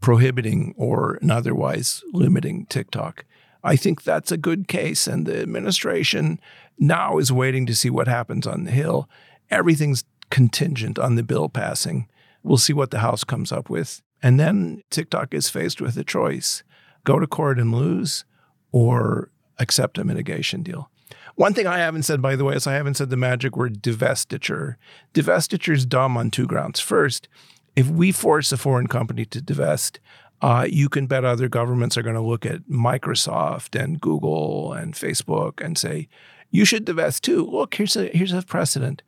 prohibiting 0.00 0.74
or 0.76 1.18
otherwise 1.28 2.02
limiting 2.12 2.66
TikTok. 2.66 3.24
I 3.64 3.76
think 3.76 4.02
that's 4.02 4.30
a 4.30 4.36
good 4.36 4.68
case. 4.68 5.06
And 5.06 5.26
the 5.26 5.40
administration 5.40 6.40
now 6.78 7.18
is 7.18 7.32
waiting 7.32 7.66
to 7.66 7.74
see 7.74 7.90
what 7.90 8.08
happens 8.08 8.46
on 8.46 8.64
the 8.64 8.70
Hill. 8.70 9.08
Everything's 9.50 10.04
contingent 10.30 10.98
on 10.98 11.16
the 11.16 11.22
bill 11.22 11.48
passing. 11.48 12.08
We'll 12.42 12.58
see 12.58 12.72
what 12.72 12.90
the 12.90 13.00
House 13.00 13.24
comes 13.24 13.50
up 13.50 13.68
with. 13.68 14.02
And 14.22 14.38
then 14.38 14.82
TikTok 14.90 15.34
is 15.34 15.48
faced 15.48 15.80
with 15.80 15.96
a 15.96 16.04
choice 16.04 16.62
go 17.04 17.20
to 17.20 17.26
court 17.26 17.60
and 17.60 17.72
lose 17.72 18.24
or 18.72 19.30
accept 19.58 19.96
a 19.96 20.04
mitigation 20.04 20.62
deal. 20.62 20.90
One 21.36 21.54
thing 21.54 21.66
I 21.66 21.78
haven't 21.78 22.02
said, 22.02 22.20
by 22.20 22.34
the 22.34 22.44
way, 22.44 22.54
is 22.54 22.66
I 22.66 22.74
haven't 22.74 22.94
said 22.94 23.10
the 23.10 23.16
magic 23.16 23.56
word 23.56 23.82
divestiture. 23.82 24.76
Divestiture 25.14 25.74
is 25.74 25.86
dumb 25.86 26.16
on 26.16 26.30
two 26.30 26.46
grounds. 26.46 26.80
First, 26.80 27.28
if 27.76 27.88
we 27.88 28.10
force 28.10 28.50
a 28.50 28.56
foreign 28.56 28.86
company 28.86 29.26
to 29.26 29.40
divest, 29.40 30.00
uh, 30.42 30.66
you 30.68 30.88
can 30.88 31.06
bet 31.06 31.24
other 31.24 31.48
governments 31.48 31.96
are 31.96 32.02
going 32.02 32.16
to 32.16 32.20
look 32.20 32.44
at 32.44 32.62
Microsoft 32.62 33.80
and 33.80 34.00
Google 34.00 34.72
and 34.72 34.94
Facebook 34.94 35.64
and 35.64 35.78
say, 35.78 36.08
you 36.50 36.64
should 36.64 36.84
divest 36.84 37.22
too. 37.22 37.44
Look, 37.44 37.74
here's 37.74 37.96
a 37.96 38.08
here's 38.08 38.32
a 38.32 38.42
precedent. 38.42 39.02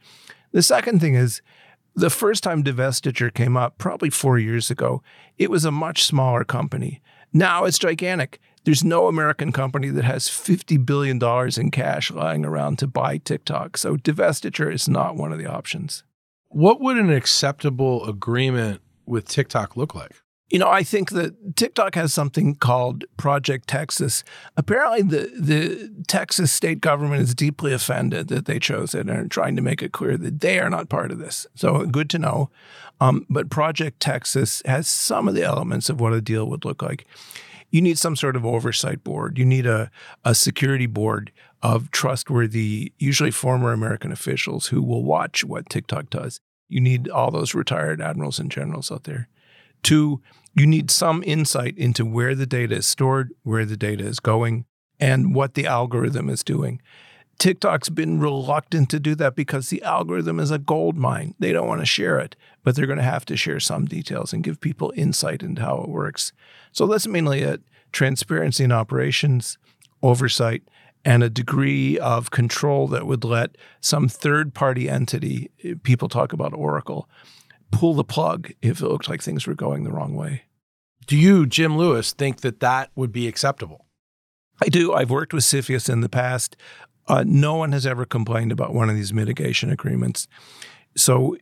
The 0.53 0.63
second 0.63 1.01
thing 1.01 1.15
is 1.15 1.41
the 1.95 2.11
first 2.11 2.43
time 2.43 2.63
divestiture 2.63 3.33
came 3.33 3.57
up, 3.57 3.79
probably 3.79 4.11
four 4.11 4.39
years 4.39 4.71
ago, 4.71 5.03
it 5.37 5.51
was 5.51 5.65
a 5.65 5.73
much 5.73 6.05
smaller 6.05 6.45
company. 6.45 7.01
Now 7.33 7.65
it's 7.65 7.79
gigantic. 7.79 8.41
There's 8.65 8.85
no 8.85 9.07
American 9.07 9.53
company 9.53 9.89
that 9.91 10.05
has 10.05 10.29
$50 10.29 10.85
billion 10.85 11.19
in 11.59 11.71
cash 11.71 12.11
lying 12.11 12.45
around 12.45 12.79
to 12.79 12.87
buy 12.87 13.19
TikTok. 13.19 13.77
So 13.77 13.97
divestiture 13.97 14.73
is 14.73 14.89
not 14.89 15.17
one 15.17 15.33
of 15.33 15.39
the 15.39 15.47
options. 15.47 16.03
What 16.49 16.81
would 16.81 16.97
an 16.97 17.11
acceptable 17.11 18.07
agreement 18.07 18.81
with 19.07 19.29
TikTok 19.29 19.77
look 19.77 19.95
like? 19.95 20.13
You 20.51 20.59
know, 20.59 20.71
I 20.71 20.83
think 20.83 21.11
that 21.11 21.57
TikTok 21.57 21.95
has 21.95 22.15
something 22.15 22.55
called 22.55 23.05
Project 23.19 23.69
Texas. 23.69 24.25
Apparently, 24.57 25.03
the, 25.03 25.31
the 25.39 26.05
Texas 26.07 26.51
state 26.51 26.81
government 26.81 27.21
is 27.21 27.35
deeply 27.35 27.75
offended 27.75 28.29
that 28.29 28.47
they 28.47 28.59
chose 28.59 28.95
it 28.95 29.01
and 29.01 29.11
are 29.11 29.29
trying 29.29 29.57
to 29.57 29.63
make 29.63 29.83
it 29.83 29.93
clear 29.93 30.17
that 30.17 30.41
they 30.41 30.59
are 30.59 30.71
not 30.71 30.89
part 30.89 31.11
of 31.11 31.19
this. 31.19 31.47
So, 31.55 31.85
good 31.85 32.09
to 32.11 32.19
know. 32.19 32.49
Um, 32.99 33.27
but 33.29 33.51
Project 33.51 34.01
Texas 34.01 34.63
has 34.65 34.89
some 34.89 35.29
of 35.29 35.35
the 35.35 35.45
elements 35.45 35.91
of 35.91 36.01
what 36.01 36.15
a 36.15 36.21
deal 36.23 36.49
would 36.49 36.65
look 36.65 36.81
like. 36.81 37.07
You 37.71 37.83
need 37.83 37.99
some 37.99 38.17
sort 38.17 38.35
of 38.35 38.47
oversight 38.47 39.05
board. 39.05 39.37
You 39.37 39.45
need 39.45 39.67
a, 39.67 39.91
a 40.25 40.35
security 40.35 40.87
board 40.87 41.31
of 41.63 41.91
trustworthy, 41.91 42.93
usually 42.99 43.31
former 43.31 43.73
American 43.73 44.13
officials 44.13 44.69
who 44.69 44.83
will 44.83 45.05
watch 45.05 45.45
what 45.45 45.69
TikTok 45.69 46.11
does. 46.11 46.41
You 46.69 46.81
need 46.81 47.09
all 47.09 47.31
those 47.31 47.55
retired 47.55 48.01
admirals 48.01 48.39
and 48.39 48.51
generals 48.51 48.93
out 48.93 49.05
there. 49.05 49.29
Two, 49.83 50.21
you 50.55 50.67
need 50.67 50.91
some 50.91 51.23
insight 51.25 51.77
into 51.79 52.05
where 52.05 52.35
the 52.35 52.47
data 52.47 52.77
is 52.77 52.87
stored, 52.87 53.33
where 53.43 53.65
the 53.65 53.77
data 53.77 54.05
is 54.05 54.21
going, 54.21 54.67
and 55.01 55.35
what 55.35 55.55
the 55.55 55.67
algorithm 55.67 56.29
is 56.29 56.43
doing. 56.43 56.81
TikTok's 57.39 57.89
been 57.89 58.19
reluctant 58.19 58.91
to 58.91 58.99
do 58.99 59.15
that 59.15 59.37
because 59.37 59.69
the 59.69 59.83
algorithm 59.85 60.41
is 60.41 60.51
a 60.51 60.59
gold 60.59 60.97
mine. 60.97 61.35
They 61.39 61.53
don't 61.53 61.69
want 61.69 61.81
to 61.81 61.87
share 61.87 62.19
it, 62.19 62.35
but 62.65 62.75
they're 62.75 62.87
going 62.87 62.99
to 62.99 63.05
have 63.05 63.25
to 63.27 63.37
share 63.37 63.61
some 63.61 63.85
details 63.85 64.33
and 64.33 64.43
give 64.43 64.61
people 64.61 64.93
insight 64.97 65.45
into 65.45 65.63
how 65.63 65.79
it 65.83 65.89
works. 65.89 66.33
So 66.73 66.87
that's 66.87 67.07
mainly 67.07 67.43
it 67.43 67.63
transparency 67.93 68.65
in 68.65 68.73
operations, 68.73 69.57
oversight, 70.03 70.63
and 71.05 71.23
a 71.23 71.31
degree 71.31 71.99
of 71.99 72.31
control 72.31 72.89
that 72.89 73.07
would 73.07 73.25
let 73.25 73.57
some 73.81 74.09
third 74.09 74.55
party 74.55 74.89
entity, 74.89 75.51
people 75.83 76.09
talk 76.09 76.33
about 76.33 76.53
Oracle, 76.53 77.09
pull 77.71 77.95
the 77.95 78.05
plug 78.05 78.53
if 78.63 78.81
it 78.81 78.87
looked 78.87 79.09
like 79.09 79.23
things 79.23 79.47
were 79.47 79.55
going 79.55 79.85
the 79.85 79.93
wrong 79.93 80.15
way. 80.15 80.43
Do 81.07 81.17
you, 81.17 81.47
Jim 81.47 81.77
Lewis, 81.77 82.13
think 82.13 82.43
that 82.43 82.61
that 82.61 82.91
would 82.95 83.13
be 83.13 83.29
acceptable? 83.29 83.87
I 84.63 84.69
do. 84.69 84.93
I've 84.93 85.11
worked 85.11 85.33
with 85.33 85.45
CFIUS 85.45 85.89
in 85.89 86.01
the 86.01 86.09
past. 86.09 86.57
Uh, 87.07 87.25
no 87.27 87.55
one 87.55 87.73
has 87.73 87.87
ever 87.87 88.05
complained 88.05 88.53
about 88.53 88.75
one 88.75 88.91
of 88.91 88.97
these 88.97 89.15
mitigation 89.15 89.71
agreements. 89.71 90.29
So 90.97 91.37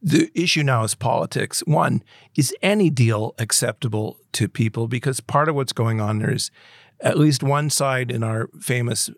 the 0.00 0.30
issue 0.34 0.64
now 0.64 0.82
is 0.82 0.96
politics. 0.96 1.60
One, 1.60 2.02
is 2.36 2.54
any 2.62 2.90
deal 2.90 3.34
acceptable 3.38 4.18
to 4.32 4.48
people? 4.48 4.88
Because 4.88 5.20
part 5.20 5.48
of 5.48 5.54
what's 5.54 5.72
going 5.72 6.00
on 6.00 6.18
there 6.18 6.32
is 6.32 6.50
at 7.02 7.18
least 7.18 7.42
one 7.42 7.68
side 7.68 8.10
in 8.10 8.22
our 8.22 8.48
famous 8.60 9.10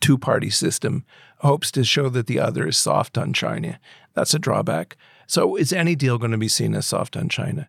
two 0.00 0.16
party 0.16 0.48
system 0.48 1.04
hopes 1.38 1.70
to 1.72 1.84
show 1.84 2.08
that 2.08 2.26
the 2.26 2.40
other 2.40 2.66
is 2.66 2.78
soft 2.78 3.18
on 3.18 3.32
China. 3.32 3.78
That's 4.14 4.34
a 4.34 4.38
drawback. 4.38 4.96
So 5.26 5.56
is 5.56 5.72
any 5.72 5.94
deal 5.94 6.18
going 6.18 6.30
to 6.30 6.38
be 6.38 6.48
seen 6.48 6.74
as 6.74 6.86
soft 6.86 7.16
on 7.16 7.28
China? 7.28 7.68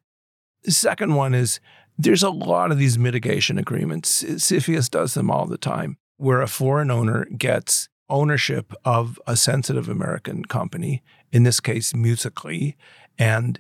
The 0.64 0.72
second 0.72 1.16
one 1.16 1.34
is 1.34 1.60
there's 1.98 2.24
a 2.24 2.30
lot 2.30 2.72
of 2.72 2.78
these 2.78 2.98
mitigation 2.98 3.58
agreements. 3.58 4.24
CFIUS 4.24 4.90
does 4.90 5.14
them 5.16 5.30
all 5.30 5.46
the 5.46 5.58
time, 5.58 5.98
where 6.18 6.42
a 6.42 6.48
foreign 6.48 6.92
owner 6.92 7.26
gets 7.26 7.90
ownership 8.10 8.74
of 8.86 9.20
a 9.28 9.36
sensitive 9.36 9.90
American 9.90 10.46
company, 10.46 11.04
in 11.32 11.44
this 11.44 11.60
case, 11.60 11.94
Musical.ly, 11.94 12.76
and 13.18 13.60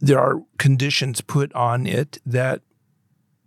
there 0.00 0.20
are 0.20 0.42
conditions 0.58 1.20
put 1.20 1.52
on 1.54 1.86
it 1.86 2.18
that 2.26 2.62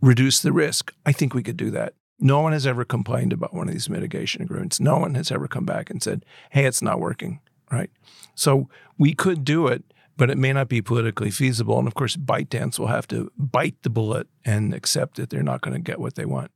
reduce 0.01 0.39
the 0.39 0.51
risk. 0.51 0.94
I 1.06 1.12
think 1.12 1.34
we 1.34 1.44
could 1.44 1.58
do 1.58 1.72
that. 1.72 1.94
No 2.20 2.41
one 2.41 2.51
has 2.51 2.68
ever 2.68 2.84
complained 2.84 3.32
about 3.32 3.53
one 3.53 3.68
of 3.68 3.74
these 3.74 3.89
mitigation 3.89 4.41
agreements. 4.41 4.79
No 4.79 4.98
one 4.98 5.15
has 5.15 5.32
ever 5.32 5.48
come 5.48 5.65
back 5.65 5.89
and 5.89 6.03
said, 6.03 6.25
hey, 6.51 6.65
it's 6.65 6.82
not 6.82 7.00
working, 7.00 7.39
right? 7.72 7.89
So 8.36 8.70
we 8.98 9.13
could 9.13 9.46
do 9.46 9.68
it 9.68 9.84
but 10.20 10.29
it 10.29 10.38
may 10.38 10.51
not 10.51 10.68
be 10.68 10.82
politically 10.82 11.32
feasible. 11.32 11.79
And 11.79 11.88
of 11.88 11.96
course, 11.96 12.18
ByteDance 12.18 12.77
will 12.77 12.88
have 12.88 13.08
to 13.08 13.32
bite 13.38 13.82
the 13.84 13.89
bullet 13.89 14.27
and 14.44 14.74
accept 14.74 15.15
that 15.15 15.29
they're 15.29 15.41
not 15.41 15.62
going 15.62 15.74
to 15.74 15.79
get 15.79 15.98
what 15.98 16.15
they 16.15 16.25
want. 16.25 16.51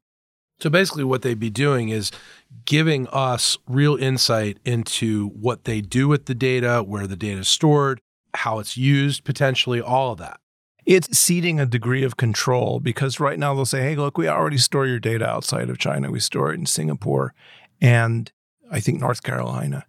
So 0.59 0.69
basically, 0.69 1.05
what 1.05 1.21
they'd 1.21 1.39
be 1.39 1.49
doing 1.49 1.89
is 1.89 2.11
giving 2.65 3.07
us 3.07 3.57
real 3.65 3.95
insight 3.95 4.57
into 4.65 5.29
what 5.29 5.63
they 5.63 5.79
do 5.79 6.09
with 6.09 6.25
the 6.25 6.35
data, 6.35 6.83
where 6.85 7.07
the 7.07 7.15
data 7.15 7.39
is 7.39 7.47
stored, 7.47 8.01
how 8.35 8.59
it's 8.59 8.75
used, 8.75 9.23
potentially, 9.23 9.79
all 9.81 10.11
of 10.11 10.19
that. 10.19 10.39
It's 10.85 11.17
ceding 11.17 11.59
a 11.59 11.65
degree 11.65 12.03
of 12.03 12.17
control 12.17 12.79
because 12.79 13.19
right 13.19 13.39
now 13.39 13.53
they'll 13.53 13.65
say, 13.65 13.81
hey, 13.81 13.95
look, 13.95 14.17
we 14.17 14.27
already 14.27 14.57
store 14.57 14.85
your 14.85 14.99
data 14.99 15.27
outside 15.27 15.69
of 15.69 15.77
China. 15.77 16.11
We 16.11 16.19
store 16.19 16.51
it 16.51 16.59
in 16.59 16.65
Singapore 16.65 17.33
and 17.81 18.31
I 18.71 18.79
think 18.79 18.99
North 18.99 19.23
Carolina. 19.23 19.85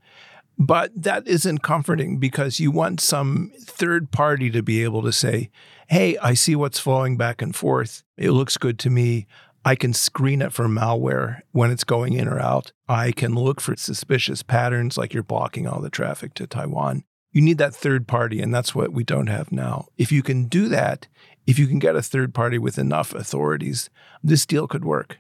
But 0.57 0.93
that 0.95 1.27
isn't 1.27 1.59
comforting 1.63 2.19
because 2.19 2.61
you 2.61 2.71
want 2.71 3.01
some 3.01 3.51
third 3.61 4.13
party 4.13 4.51
to 4.51 4.63
be 4.63 4.85
able 4.85 5.03
to 5.03 5.13
say, 5.13 5.51
hey, 5.89 6.17
I 6.19 6.35
see 6.35 6.55
what's 6.55 6.79
flowing 6.79 7.17
back 7.17 7.43
and 7.43 7.55
forth. 7.55 8.05
It 8.17 8.31
looks 8.31 8.57
good 8.57 8.79
to 8.81 8.91
me. 8.91 9.27
I 9.65 9.75
can 9.75 9.93
screen 9.95 10.43
it 10.43 10.53
for 10.53 10.69
malware 10.69 11.41
when 11.53 11.71
it's 11.71 11.85
going 11.85 12.13
in 12.13 12.29
or 12.29 12.39
out. 12.39 12.73
I 12.89 13.13
can 13.13 13.35
look 13.35 13.61
for 13.61 13.75
suspicious 13.77 14.43
patterns 14.43 14.97
like 14.97 15.15
you're 15.15 15.23
blocking 15.23 15.67
all 15.67 15.81
the 15.81 15.91
traffic 15.91 16.35
to 16.35 16.47
Taiwan. 16.47 17.03
You 17.35 17.43
need 17.43 17.59
that 17.59 17.75
third 17.75 18.09
party, 18.09 18.41
and 18.41 18.55
that's 18.55 18.75
what 18.75 18.95
we 18.95 19.05
don't 19.05 19.27
have 19.27 19.53
now. 19.53 19.89
If 19.99 20.11
you 20.11 20.23
can 20.23 20.47
do 20.47 20.69
that, 20.69 21.07
if 21.47 21.59
you 21.59 21.67
can 21.67 21.79
get 21.79 21.97
a 21.97 22.03
third 22.03 22.33
party 22.33 22.57
with 22.57 22.79
enough 22.79 23.15
authorities, 23.15 23.91
this 24.23 24.47
deal 24.47 24.67
could 24.67 24.87
work. 24.87 25.19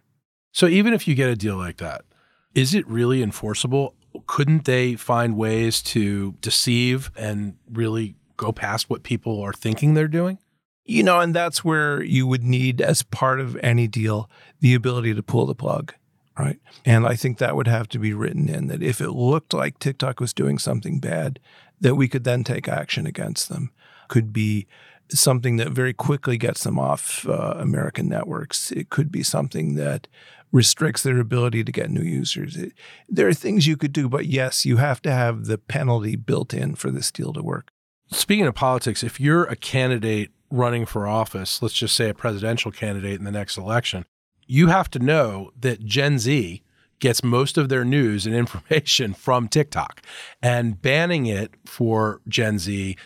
So, 0.52 0.66
even 0.66 0.94
if 0.94 1.06
you 1.06 1.14
get 1.14 1.28
a 1.28 1.36
deal 1.36 1.56
like 1.56 1.76
that, 1.78 2.06
is 2.54 2.74
it 2.74 2.88
really 2.88 3.22
enforceable? 3.22 3.94
couldn't 4.26 4.64
they 4.64 4.94
find 4.94 5.36
ways 5.36 5.82
to 5.82 6.32
deceive 6.40 7.10
and 7.16 7.56
really 7.70 8.16
go 8.36 8.52
past 8.52 8.88
what 8.88 9.02
people 9.02 9.40
are 9.42 9.52
thinking 9.52 9.94
they're 9.94 10.08
doing? 10.08 10.38
You 10.84 11.02
know, 11.02 11.20
and 11.20 11.34
that's 11.34 11.64
where 11.64 12.02
you 12.02 12.26
would 12.26 12.42
need, 12.42 12.80
as 12.80 13.02
part 13.02 13.40
of 13.40 13.56
any 13.62 13.86
deal, 13.86 14.28
the 14.60 14.74
ability 14.74 15.14
to 15.14 15.22
pull 15.22 15.46
the 15.46 15.54
plug, 15.54 15.94
right? 16.38 16.58
And 16.84 17.06
I 17.06 17.14
think 17.14 17.38
that 17.38 17.56
would 17.56 17.68
have 17.68 17.88
to 17.90 17.98
be 17.98 18.12
written 18.12 18.48
in 18.50 18.66
that 18.66 18.82
if 18.82 19.00
it 19.00 19.10
looked 19.10 19.54
like 19.54 19.78
TikTok 19.78 20.20
was 20.20 20.34
doing 20.34 20.58
something 20.58 21.00
bad, 21.00 21.40
that 21.80 21.96
we 21.96 22.08
could 22.08 22.24
then 22.24 22.44
take 22.44 22.68
action 22.68 23.06
against 23.06 23.48
them. 23.48 23.70
Could 24.08 24.32
be 24.32 24.66
something 25.10 25.56
that 25.56 25.70
very 25.70 25.92
quickly 25.92 26.36
gets 26.36 26.64
them 26.64 26.78
off 26.78 27.26
uh, 27.28 27.54
American 27.58 28.08
networks. 28.08 28.70
It 28.72 28.90
could 28.90 29.10
be 29.10 29.22
something 29.22 29.74
that 29.74 30.08
restricts 30.52 31.02
their 31.02 31.18
ability 31.18 31.64
to 31.64 31.72
get 31.72 31.90
new 31.90 32.02
users. 32.02 32.56
It, 32.56 32.72
there 33.08 33.28
are 33.28 33.34
things 33.34 33.66
you 33.66 33.76
could 33.76 33.92
do, 33.92 34.08
but 34.08 34.26
yes, 34.26 34.64
you 34.64 34.76
have 34.76 35.02
to 35.02 35.10
have 35.10 35.46
the 35.46 35.58
penalty 35.58 36.16
built 36.16 36.54
in 36.54 36.74
for 36.74 36.90
this 36.90 37.10
deal 37.10 37.32
to 37.32 37.42
work. 37.42 37.68
Speaking 38.10 38.46
of 38.46 38.54
politics, 38.54 39.02
if 39.02 39.20
you're 39.20 39.44
a 39.44 39.56
candidate 39.56 40.30
running 40.50 40.86
for 40.86 41.06
office, 41.06 41.60
let's 41.60 41.74
just 41.74 41.96
say 41.96 42.08
a 42.08 42.14
presidential 42.14 42.70
candidate 42.70 43.18
in 43.18 43.24
the 43.24 43.32
next 43.32 43.56
election, 43.56 44.04
you 44.46 44.68
have 44.68 44.90
to 44.90 44.98
know 44.98 45.50
that 45.58 45.84
Gen 45.84 46.18
Z 46.18 46.62
gets 47.04 47.22
most 47.22 47.58
of 47.58 47.68
their 47.68 47.84
news 47.84 48.24
and 48.24 48.34
information 48.44 49.12
from 49.12 49.46
TikTok. 49.46 50.00
And 50.42 50.80
banning 50.80 51.26
it 51.26 51.52
for 51.66 52.22
Gen 52.26 52.58
Z 52.58 52.96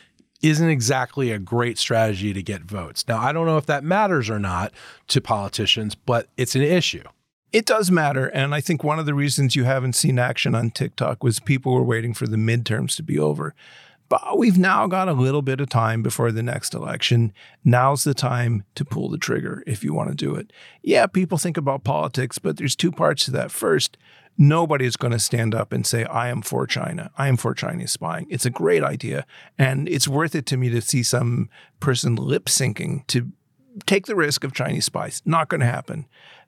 isn't 0.41 0.69
exactly 0.69 1.33
a 1.33 1.39
great 1.41 1.79
strategy 1.79 2.33
to 2.33 2.41
get 2.41 2.63
votes. 2.63 3.05
Now, 3.09 3.19
I 3.19 3.33
don't 3.33 3.45
know 3.45 3.59
if 3.59 3.67
that 3.67 3.83
matters 3.83 4.31
or 4.31 4.39
not 4.39 4.73
to 5.09 5.21
politicians, 5.21 5.97
but 5.97 6.29
it's 6.37 6.55
an 6.55 6.63
issue. 6.63 7.03
It 7.53 7.67
does 7.67 7.91
matter. 7.91 8.27
And 8.29 8.55
I 8.55 8.61
think 8.61 8.85
one 8.85 9.01
of 9.01 9.07
the 9.07 9.15
reasons 9.15 9.57
you 9.57 9.65
haven't 9.65 9.95
seen 9.95 10.17
action 10.19 10.55
on 10.55 10.71
TikTok 10.71 11.25
was 11.25 11.41
people 11.41 11.75
were 11.75 11.83
waiting 11.83 12.15
for 12.15 12.29
the 12.29 12.37
midterms 12.37 12.95
to 12.97 13.03
be 13.03 13.19
over. 13.19 13.53
But 14.09 14.39
we've 14.39 14.59
now 14.59 14.87
got 14.87 15.09
a 15.09 15.13
little 15.13 15.43
bit 15.43 15.61
of 15.61 15.69
time 15.69 16.03
before 16.03 16.33
the 16.33 16.43
next 16.43 16.75
election. 16.75 17.33
Now's 17.65 18.05
the 18.05 18.15
time 18.15 18.65
to 18.75 18.85
pull 18.85 19.11
the 19.11 19.19
trigger 19.19 19.63
if 19.67 19.85
you 19.85 19.93
want 19.93 20.09
to 20.09 20.15
do 20.15 20.35
it. 20.35 20.53
Yeah, 20.83 21.07
people 21.07 21.37
think 21.37 21.57
about 21.57 21.85
politics, 21.85 22.39
but 22.39 22.57
there's 22.57 22.77
two 22.77 22.91
parts 22.91 23.27
to 23.27 23.31
that. 23.33 23.51
First, 23.51 23.99
nobody 24.39 24.87
is 24.87 24.97
going 24.97 25.13
to 25.13 25.19
stand 25.19 25.55
up 25.55 25.73
and 25.73 25.87
say, 25.87 26.05
I 26.05 26.29
am 26.29 26.41
for 26.41 26.67
China. 26.67 27.11
I 27.19 27.29
am 27.29 27.37
for 27.37 27.53
Chinese 27.53 27.93
spying. 27.93 28.27
It's 28.31 28.47
a 28.47 28.51
great 28.51 28.83
idea. 28.83 29.27
And 29.59 29.89
it's 29.89 30.09
worth 30.09 30.35
it 30.35 30.47
to 30.47 30.57
me 30.57 30.71
to 30.71 30.81
see 30.81 31.03
some 31.03 31.51
person 31.81 32.17
lip 32.17 32.47
syncing 32.47 33.07
to 33.09 33.31
take 33.85 34.07
the 34.07 34.17
risk 34.17 34.43
of 34.43 34.55
Chinese 34.55 34.87
spies. 34.87 35.21
Not 35.27 35.49
going 35.49 35.61
to 35.61 35.67
happen. 35.67 36.07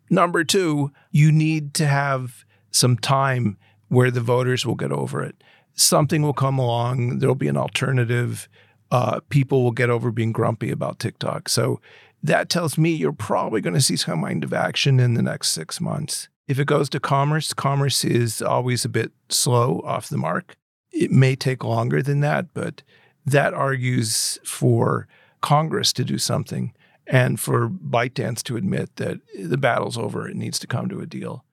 Number 0.09 0.45
two, 0.45 0.93
you 1.11 1.31
need 1.31 1.75
to 1.75 1.87
have 1.87 2.45
some 2.71 2.97
time 2.97 3.59
where 3.88 4.11
the 4.11 4.21
voters 4.21 4.64
will 4.64 4.76
get 4.76 4.93
over 4.93 5.23
it 5.23 5.43
something 5.74 6.22
will 6.22 6.32
come 6.32 6.58
along. 6.58 7.18
There'll 7.18 7.34
be 7.34 7.48
an 7.48 7.56
alternative. 7.56 8.48
Uh, 8.90 9.20
people 9.28 9.62
will 9.62 9.70
get 9.70 9.90
over 9.90 10.10
being 10.10 10.32
grumpy 10.32 10.70
about 10.70 10.98
TikTok. 10.98 11.48
So 11.48 11.80
that 12.22 12.48
tells 12.48 12.76
me 12.76 12.90
you're 12.90 13.12
probably 13.12 13.60
going 13.60 13.74
to 13.74 13.80
see 13.80 13.96
some 13.96 14.22
kind 14.22 14.44
of 14.44 14.52
action 14.52 15.00
in 15.00 15.14
the 15.14 15.22
next 15.22 15.50
six 15.50 15.80
months. 15.80 16.28
If 16.48 16.58
it 16.58 16.66
goes 16.66 16.88
to 16.90 17.00
commerce, 17.00 17.54
commerce 17.54 18.04
is 18.04 18.42
always 18.42 18.84
a 18.84 18.88
bit 18.88 19.12
slow 19.28 19.80
off 19.84 20.08
the 20.08 20.16
mark. 20.16 20.56
It 20.90 21.12
may 21.12 21.36
take 21.36 21.62
longer 21.62 22.02
than 22.02 22.20
that, 22.20 22.52
but 22.52 22.82
that 23.24 23.54
argues 23.54 24.38
for 24.44 25.06
Congress 25.40 25.92
to 25.94 26.04
do 26.04 26.18
something 26.18 26.74
and 27.06 27.38
for 27.38 27.68
ByteDance 27.68 28.42
to 28.44 28.56
admit 28.56 28.96
that 28.96 29.18
the 29.38 29.56
battle's 29.56 29.96
over. 29.96 30.28
It 30.28 30.36
needs 30.36 30.58
to 30.58 30.66
come 30.66 30.88
to 30.88 31.00
a 31.00 31.06
deal. 31.06 31.44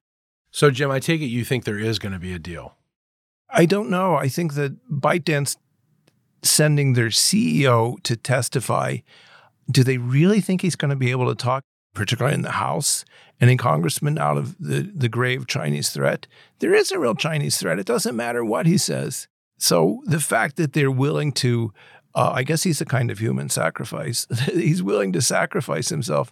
So, 0.51 0.71
Jim, 0.71 0.89
I 0.89 0.99
take 0.99 1.21
it 1.21 1.25
you 1.25 1.45
think 1.45 1.65
there 1.65 1.79
is 1.79 1.99
going 1.99 2.13
to 2.13 2.19
be 2.19 2.33
a 2.33 2.39
deal. 2.39 2.76
I 3.57 3.65
don't 3.65 3.89
know. 3.89 4.13
I 4.13 4.27
think 4.29 4.53
that 4.53 4.77
ByteDance 4.87 5.57
sending 6.43 6.93
their 6.93 7.07
CEO 7.07 8.01
to 8.03 8.15
testify, 8.15 8.97
do 9.69 9.83
they 9.83 9.97
really 9.97 10.41
think 10.41 10.61
he's 10.61 10.75
going 10.75 10.91
to 10.91 10.95
be 10.95 11.09
able 11.09 11.27
to 11.27 11.35
talk, 11.35 11.63
particularly 11.95 12.35
in 12.35 12.43
the 12.43 12.51
House 12.51 13.03
and 13.41 13.49
in 13.49 13.57
Congressman, 13.57 14.19
out 14.19 14.37
of 14.37 14.55
the, 14.59 14.83
the 14.93 15.09
grave 15.09 15.47
Chinese 15.47 15.89
threat? 15.89 16.27
There 16.59 16.75
is 16.75 16.91
a 16.91 16.99
real 16.99 17.15
Chinese 17.15 17.57
threat. 17.57 17.79
It 17.79 17.87
doesn't 17.87 18.15
matter 18.15 18.45
what 18.45 18.67
he 18.67 18.77
says. 18.77 19.27
So 19.57 20.03
the 20.05 20.19
fact 20.19 20.57
that 20.57 20.73
they're 20.73 20.91
willing 20.91 21.31
to, 21.33 21.73
uh, 22.13 22.33
I 22.35 22.43
guess 22.43 22.61
he's 22.61 22.79
a 22.79 22.85
kind 22.85 23.09
of 23.09 23.17
human 23.17 23.49
sacrifice, 23.49 24.27
he's 24.53 24.83
willing 24.83 25.11
to 25.13 25.21
sacrifice 25.21 25.89
himself 25.89 26.31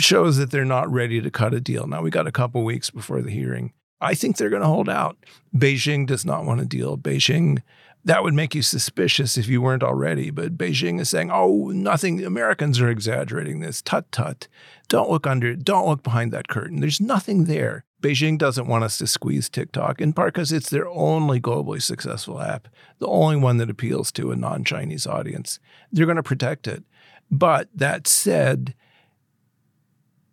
shows 0.00 0.38
that 0.38 0.50
they're 0.50 0.64
not 0.64 0.90
ready 0.90 1.20
to 1.20 1.30
cut 1.30 1.54
a 1.54 1.60
deal. 1.60 1.86
Now 1.86 2.02
we 2.02 2.10
got 2.10 2.26
a 2.26 2.32
couple 2.32 2.64
weeks 2.64 2.90
before 2.90 3.22
the 3.22 3.30
hearing. 3.30 3.72
I 4.00 4.14
think 4.14 4.36
they're 4.36 4.50
going 4.50 4.62
to 4.62 4.68
hold 4.68 4.88
out. 4.88 5.16
Beijing 5.54 6.06
does 6.06 6.24
not 6.24 6.44
want 6.44 6.60
to 6.60 6.66
deal. 6.66 6.98
Beijing, 6.98 7.62
that 8.04 8.22
would 8.22 8.34
make 8.34 8.54
you 8.54 8.62
suspicious 8.62 9.36
if 9.36 9.48
you 9.48 9.60
weren't 9.60 9.82
already. 9.82 10.30
But 10.30 10.56
Beijing 10.56 11.00
is 11.00 11.08
saying, 11.08 11.30
oh, 11.32 11.70
nothing, 11.70 12.24
Americans 12.24 12.80
are 12.80 12.88
exaggerating 12.88 13.60
this. 13.60 13.82
Tut 13.82 14.10
tut. 14.12 14.48
Don't 14.88 15.10
look 15.10 15.26
under, 15.26 15.56
don't 15.56 15.88
look 15.88 16.02
behind 16.02 16.32
that 16.32 16.48
curtain. 16.48 16.80
There's 16.80 17.00
nothing 17.00 17.44
there. 17.44 17.84
Beijing 18.02 18.38
doesn't 18.38 18.68
want 18.68 18.84
us 18.84 18.98
to 18.98 19.06
squeeze 19.06 19.48
TikTok, 19.48 20.00
in 20.00 20.12
part 20.12 20.34
because 20.34 20.52
it's 20.52 20.70
their 20.70 20.86
only 20.88 21.40
globally 21.40 21.82
successful 21.82 22.40
app, 22.40 22.68
the 22.98 23.08
only 23.08 23.36
one 23.36 23.56
that 23.56 23.70
appeals 23.70 24.12
to 24.12 24.30
a 24.30 24.36
non 24.36 24.62
Chinese 24.62 25.06
audience. 25.06 25.58
They're 25.90 26.06
going 26.06 26.16
to 26.16 26.22
protect 26.22 26.68
it. 26.68 26.84
But 27.30 27.68
that 27.74 28.06
said, 28.06 28.74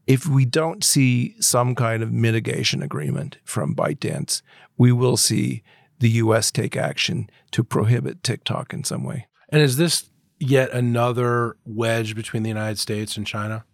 if 0.07 0.27
we 0.27 0.45
don't 0.45 0.83
see 0.83 1.36
some 1.39 1.75
kind 1.75 2.03
of 2.03 2.12
mitigation 2.12 2.81
agreement 2.83 3.38
from 3.43 3.75
ByteDance, 3.75 4.41
we 4.77 4.91
will 4.91 5.17
see 5.17 5.63
the 6.00 6.10
US 6.10 6.51
take 6.51 6.75
action 6.75 7.29
to 7.51 7.63
prohibit 7.63 8.24
TikTok 8.24 8.74
in 8.74 8.83
some 8.83 9.03
way. 9.03 9.27
And 9.50 9.62
is 9.62 9.77
this 9.77 10.10
yet 10.39 10.72
another 10.72 11.57
wedge 11.65 12.15
between 12.15 12.43
the 12.43 12.50
United 12.50 12.79
States 12.79 13.16
and 13.16 13.25
China? 13.25 13.66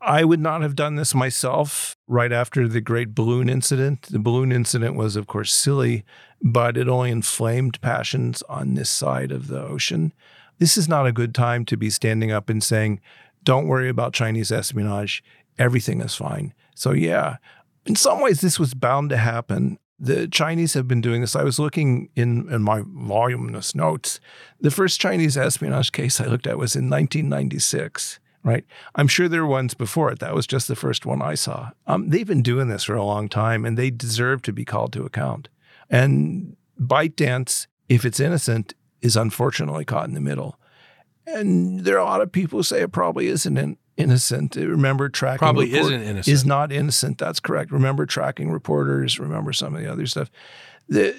I 0.00 0.24
would 0.24 0.40
not 0.40 0.62
have 0.62 0.74
done 0.74 0.96
this 0.96 1.14
myself 1.14 1.94
right 2.08 2.32
after 2.32 2.66
the 2.66 2.80
great 2.80 3.14
balloon 3.14 3.48
incident. 3.48 4.02
The 4.10 4.18
balloon 4.18 4.50
incident 4.50 4.96
was, 4.96 5.14
of 5.14 5.28
course, 5.28 5.54
silly, 5.54 6.04
but 6.42 6.76
it 6.76 6.88
only 6.88 7.12
inflamed 7.12 7.80
passions 7.80 8.42
on 8.48 8.74
this 8.74 8.90
side 8.90 9.30
of 9.30 9.46
the 9.46 9.62
ocean. 9.62 10.12
This 10.58 10.76
is 10.76 10.88
not 10.88 11.06
a 11.06 11.12
good 11.12 11.36
time 11.36 11.64
to 11.66 11.76
be 11.76 11.88
standing 11.88 12.32
up 12.32 12.50
and 12.50 12.64
saying, 12.64 13.00
don't 13.44 13.68
worry 13.68 13.88
about 13.88 14.12
Chinese 14.12 14.50
espionage 14.50 15.22
everything 15.58 16.00
is 16.00 16.14
fine. 16.14 16.54
So, 16.74 16.92
yeah, 16.92 17.36
in 17.86 17.96
some 17.96 18.20
ways, 18.20 18.40
this 18.40 18.58
was 18.58 18.74
bound 18.74 19.10
to 19.10 19.16
happen. 19.16 19.78
The 19.98 20.26
Chinese 20.26 20.74
have 20.74 20.88
been 20.88 21.00
doing 21.00 21.20
this. 21.20 21.36
I 21.36 21.44
was 21.44 21.58
looking 21.58 22.08
in, 22.16 22.52
in 22.52 22.62
my 22.62 22.82
voluminous 22.84 23.74
notes. 23.74 24.20
The 24.60 24.70
first 24.70 25.00
Chinese 25.00 25.36
espionage 25.36 25.92
case 25.92 26.20
I 26.20 26.26
looked 26.26 26.46
at 26.46 26.58
was 26.58 26.74
in 26.74 26.90
1996 26.90 28.18
right? 28.44 28.64
I'm 28.94 29.08
sure 29.08 29.28
there 29.28 29.42
were 29.42 29.48
ones 29.48 29.74
before 29.74 30.10
it. 30.10 30.18
That 30.18 30.34
was 30.34 30.46
just 30.46 30.68
the 30.68 30.76
first 30.76 31.06
one 31.06 31.22
I 31.22 31.34
saw. 31.34 31.70
Um, 31.86 32.08
they've 32.08 32.26
been 32.26 32.42
doing 32.42 32.68
this 32.68 32.84
for 32.84 32.94
a 32.94 33.04
long 33.04 33.28
time 33.28 33.64
and 33.64 33.78
they 33.78 33.90
deserve 33.90 34.42
to 34.42 34.52
be 34.52 34.64
called 34.64 34.92
to 34.94 35.04
account. 35.04 35.48
And 35.88 36.56
ByteDance, 36.80 37.66
if 37.88 38.04
it's 38.04 38.20
innocent, 38.20 38.74
is 39.00 39.16
unfortunately 39.16 39.84
caught 39.84 40.08
in 40.08 40.14
the 40.14 40.20
middle. 40.20 40.58
And 41.26 41.80
there 41.80 41.96
are 41.96 42.00
a 42.00 42.04
lot 42.04 42.20
of 42.20 42.32
people 42.32 42.58
who 42.58 42.62
say 42.64 42.82
it 42.82 42.92
probably 42.92 43.28
isn't 43.28 43.56
innocent. 43.96 44.56
Remember 44.56 45.08
tracking 45.08 45.38
probably 45.38 45.66
report- 45.66 45.92
isn't 45.92 46.02
innocent. 46.02 46.32
Is 46.32 46.44
not 46.44 46.72
innocent. 46.72 47.18
That's 47.18 47.40
correct. 47.40 47.70
Remember 47.70 48.06
tracking 48.06 48.50
reporters. 48.50 49.18
Remember 49.18 49.52
some 49.52 49.74
of 49.74 49.80
the 49.80 49.90
other 49.90 50.06
stuff. 50.06 50.30
The 50.88 51.14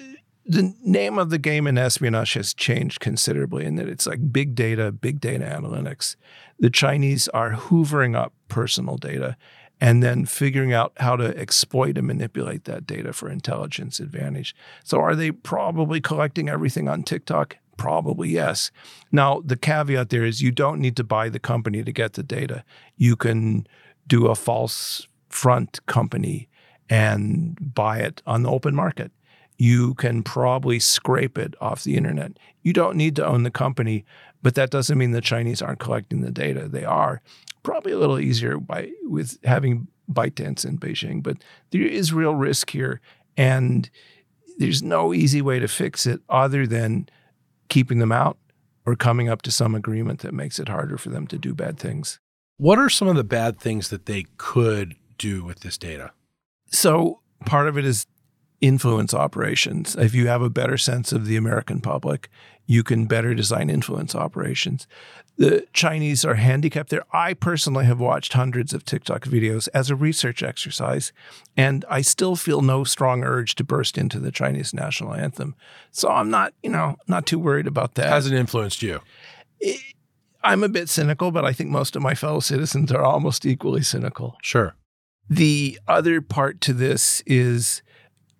the 0.46 0.74
name 0.84 1.18
of 1.18 1.30
the 1.30 1.38
game 1.38 1.66
in 1.66 1.78
espionage 1.78 2.34
has 2.34 2.52
changed 2.52 3.00
considerably 3.00 3.64
in 3.64 3.76
that 3.76 3.88
it's 3.88 4.06
like 4.06 4.30
big 4.30 4.54
data, 4.54 4.92
big 4.92 5.18
data 5.18 5.44
analytics. 5.44 6.16
The 6.58 6.68
Chinese 6.68 7.28
are 7.28 7.52
hoovering 7.52 8.14
up 8.14 8.34
personal 8.48 8.98
data 8.98 9.38
and 9.80 10.02
then 10.02 10.26
figuring 10.26 10.72
out 10.72 10.92
how 10.98 11.16
to 11.16 11.36
exploit 11.38 11.96
and 11.96 12.06
manipulate 12.06 12.64
that 12.64 12.86
data 12.86 13.12
for 13.12 13.30
intelligence 13.30 14.00
advantage. 14.00 14.54
So 14.84 15.00
are 15.00 15.16
they 15.16 15.32
probably 15.32 16.00
collecting 16.00 16.48
everything 16.48 16.88
on 16.88 17.02
TikTok? 17.02 17.56
Probably 17.76 18.28
yes. 18.28 18.70
Now, 19.10 19.42
the 19.44 19.56
caveat 19.56 20.10
there 20.10 20.24
is 20.24 20.40
you 20.40 20.52
don't 20.52 20.80
need 20.80 20.96
to 20.96 21.04
buy 21.04 21.28
the 21.28 21.38
company 21.38 21.82
to 21.82 21.92
get 21.92 22.14
the 22.14 22.22
data. 22.22 22.64
You 22.96 23.16
can 23.16 23.66
do 24.06 24.26
a 24.26 24.34
false 24.34 25.08
front 25.28 25.84
company 25.86 26.48
and 26.88 27.56
buy 27.74 27.98
it 27.98 28.22
on 28.26 28.42
the 28.42 28.50
open 28.50 28.74
market. 28.74 29.10
You 29.56 29.94
can 29.94 30.22
probably 30.22 30.78
scrape 30.78 31.38
it 31.38 31.54
off 31.60 31.84
the 31.84 31.96
internet. 31.96 32.38
You 32.62 32.72
don't 32.72 32.96
need 32.96 33.16
to 33.16 33.26
own 33.26 33.44
the 33.44 33.50
company, 33.50 34.04
but 34.42 34.54
that 34.56 34.70
doesn't 34.70 34.98
mean 34.98 35.12
the 35.12 35.20
Chinese 35.20 35.62
aren't 35.62 35.78
collecting 35.78 36.20
the 36.20 36.30
data. 36.30 36.68
They 36.68 36.84
are. 36.84 37.22
Probably 37.62 37.92
a 37.92 37.98
little 37.98 38.18
easier 38.18 38.58
by 38.58 38.90
with 39.04 39.38
having 39.44 39.88
ByteDance 40.12 40.64
in 40.64 40.78
Beijing, 40.78 41.22
but 41.22 41.38
there 41.70 41.82
is 41.82 42.12
real 42.12 42.34
risk 42.34 42.70
here, 42.70 43.00
and 43.36 43.88
there's 44.58 44.82
no 44.82 45.14
easy 45.14 45.40
way 45.40 45.58
to 45.58 45.68
fix 45.68 46.04
it 46.06 46.20
other 46.28 46.66
than 46.66 47.08
keeping 47.68 47.98
them 47.98 48.12
out 48.12 48.38
or 48.86 48.96
coming 48.96 49.28
up 49.28 49.42
to 49.42 49.50
some 49.50 49.74
agreement 49.74 50.20
that 50.20 50.34
makes 50.34 50.58
it 50.58 50.68
harder 50.68 50.98
for 50.98 51.10
them 51.10 51.26
to 51.28 51.38
do 51.38 51.54
bad 51.54 51.78
things. 51.78 52.18
What 52.56 52.78
are 52.78 52.88
some 52.88 53.08
of 53.08 53.16
the 53.16 53.24
bad 53.24 53.58
things 53.58 53.88
that 53.88 54.06
they 54.06 54.26
could 54.36 54.96
do 55.18 55.44
with 55.44 55.60
this 55.60 55.78
data? 55.78 56.12
So, 56.66 57.20
part 57.46 57.68
of 57.68 57.76
it 57.78 57.84
is 57.84 58.06
influence 58.64 59.12
operations. 59.12 59.94
If 59.94 60.14
you 60.14 60.26
have 60.28 60.40
a 60.40 60.48
better 60.48 60.78
sense 60.78 61.12
of 61.12 61.26
the 61.26 61.36
American 61.36 61.80
public, 61.80 62.30
you 62.66 62.82
can 62.82 63.04
better 63.04 63.34
design 63.34 63.68
influence 63.68 64.14
operations. 64.14 64.86
The 65.36 65.66
Chinese 65.74 66.24
are 66.24 66.36
handicapped 66.36 66.88
there. 66.88 67.04
I 67.12 67.34
personally 67.34 67.84
have 67.84 68.00
watched 68.00 68.32
hundreds 68.32 68.72
of 68.72 68.84
TikTok 68.84 69.24
videos 69.24 69.68
as 69.74 69.90
a 69.90 69.96
research 69.96 70.42
exercise, 70.42 71.12
and 71.56 71.84
I 71.90 72.00
still 72.00 72.36
feel 72.36 72.62
no 72.62 72.84
strong 72.84 73.22
urge 73.22 73.54
to 73.56 73.64
burst 73.64 73.98
into 73.98 74.18
the 74.18 74.32
Chinese 74.32 74.72
national 74.72 75.12
anthem. 75.12 75.56
So 75.90 76.08
I'm 76.08 76.30
not, 76.30 76.54
you 76.62 76.70
know, 76.70 76.96
not 77.06 77.26
too 77.26 77.38
worried 77.38 77.66
about 77.66 77.96
that. 77.96 78.08
Has 78.08 78.26
it 78.26 78.32
influenced 78.32 78.82
you? 78.82 79.00
It, 79.60 79.78
I'm 80.42 80.62
a 80.62 80.68
bit 80.70 80.88
cynical, 80.88 81.30
but 81.30 81.44
I 81.44 81.52
think 81.52 81.68
most 81.68 81.96
of 81.96 82.02
my 82.02 82.14
fellow 82.14 82.40
citizens 82.40 82.92
are 82.92 83.02
almost 83.02 83.44
equally 83.44 83.82
cynical. 83.82 84.36
Sure. 84.40 84.74
The 85.28 85.78
other 85.86 86.22
part 86.22 86.60
to 86.62 86.72
this 86.72 87.22
is 87.26 87.82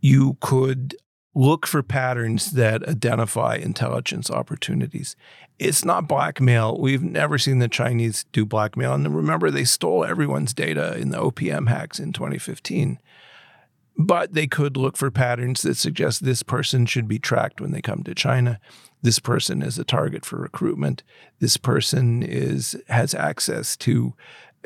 you 0.04 0.36
could 0.42 0.94
look 1.34 1.66
for 1.66 1.82
patterns 1.82 2.52
that 2.52 2.86
identify 2.86 3.56
intelligence 3.56 4.30
opportunities. 4.30 5.16
It's 5.58 5.82
not 5.82 6.06
blackmail. 6.06 6.78
We've 6.78 7.02
never 7.02 7.38
seen 7.38 7.58
the 7.58 7.68
Chinese 7.68 8.26
do 8.30 8.44
blackmail. 8.44 8.92
And 8.92 9.16
remember, 9.16 9.50
they 9.50 9.64
stole 9.64 10.04
everyone's 10.04 10.52
data 10.52 10.98
in 10.98 11.08
the 11.08 11.16
OPM 11.16 11.70
hacks 11.70 11.98
in 11.98 12.12
2015. 12.12 12.98
But 13.96 14.34
they 14.34 14.46
could 14.46 14.76
look 14.76 14.98
for 14.98 15.10
patterns 15.10 15.62
that 15.62 15.78
suggest 15.78 16.22
this 16.22 16.42
person 16.42 16.84
should 16.84 17.08
be 17.08 17.18
tracked 17.18 17.62
when 17.62 17.70
they 17.70 17.80
come 17.80 18.02
to 18.02 18.14
China. 18.14 18.60
This 19.00 19.18
person 19.18 19.62
is 19.62 19.78
a 19.78 19.84
target 19.84 20.26
for 20.26 20.36
recruitment. 20.36 21.02
This 21.38 21.56
person 21.56 22.22
is 22.22 22.76
has 22.88 23.14
access 23.14 23.74
to 23.78 24.12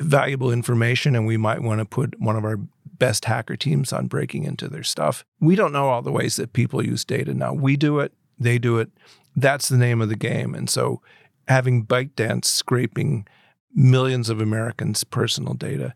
valuable 0.00 0.50
information, 0.50 1.14
and 1.14 1.26
we 1.28 1.36
might 1.36 1.62
want 1.62 1.78
to 1.78 1.84
put 1.84 2.18
one 2.18 2.36
of 2.36 2.44
our 2.44 2.58
best 2.98 3.26
hacker 3.26 3.56
teams 3.56 3.92
on 3.92 4.06
breaking 4.06 4.44
into 4.44 4.68
their 4.68 4.82
stuff. 4.82 5.24
We 5.40 5.56
don't 5.56 5.72
know 5.72 5.88
all 5.88 6.02
the 6.02 6.12
ways 6.12 6.36
that 6.36 6.52
people 6.52 6.84
use 6.84 7.04
data 7.04 7.34
now. 7.34 7.52
We 7.52 7.76
do 7.76 7.98
it, 8.00 8.12
they 8.38 8.58
do 8.58 8.78
it. 8.78 8.90
That's 9.36 9.68
the 9.68 9.76
name 9.76 10.00
of 10.00 10.08
the 10.08 10.16
game. 10.16 10.54
And 10.54 10.68
so 10.68 11.00
having 11.46 11.86
ByteDance 11.86 12.46
scraping 12.46 13.26
millions 13.74 14.28
of 14.28 14.40
Americans' 14.40 15.04
personal 15.04 15.54
data 15.54 15.94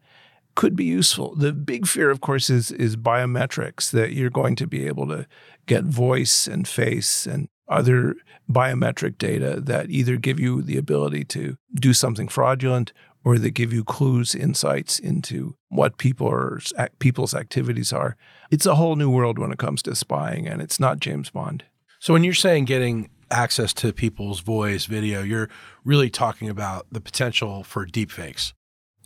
could 0.54 0.76
be 0.76 0.84
useful. 0.84 1.34
The 1.34 1.52
big 1.52 1.86
fear, 1.86 2.10
of 2.10 2.20
course, 2.20 2.50
is 2.50 2.70
is 2.70 2.96
biometrics 2.96 3.90
that 3.90 4.12
you're 4.12 4.30
going 4.30 4.56
to 4.56 4.66
be 4.66 4.86
able 4.86 5.08
to 5.08 5.26
get 5.66 5.84
voice 5.84 6.46
and 6.46 6.68
face 6.68 7.26
and 7.26 7.48
other 7.68 8.16
biometric 8.50 9.16
data 9.16 9.60
that 9.60 9.88
either 9.90 10.16
give 10.16 10.38
you 10.38 10.60
the 10.60 10.76
ability 10.76 11.24
to 11.24 11.56
do 11.74 11.94
something 11.94 12.28
fraudulent 12.28 12.92
or 13.24 13.38
that 13.38 13.50
give 13.50 13.72
you 13.72 13.84
clues, 13.84 14.34
insights 14.34 14.98
into 14.98 15.54
what 15.68 15.98
people 15.98 16.28
are, 16.28 16.60
people's 16.98 17.34
activities 17.34 17.92
are. 17.92 18.16
It's 18.50 18.66
a 18.66 18.74
whole 18.74 18.96
new 18.96 19.10
world 19.10 19.38
when 19.38 19.52
it 19.52 19.58
comes 19.58 19.82
to 19.82 19.94
spying, 19.94 20.46
and 20.46 20.60
it's 20.60 20.80
not 20.80 21.00
James 21.00 21.30
Bond. 21.30 21.64
So 22.00 22.12
when 22.12 22.24
you're 22.24 22.34
saying 22.34 22.64
getting 22.64 23.10
access 23.30 23.72
to 23.74 23.92
people's 23.92 24.40
voice, 24.40 24.86
video, 24.86 25.22
you're 25.22 25.48
really 25.84 26.10
talking 26.10 26.48
about 26.48 26.86
the 26.90 27.00
potential 27.00 27.62
for 27.62 27.86
deepfakes. 27.86 28.52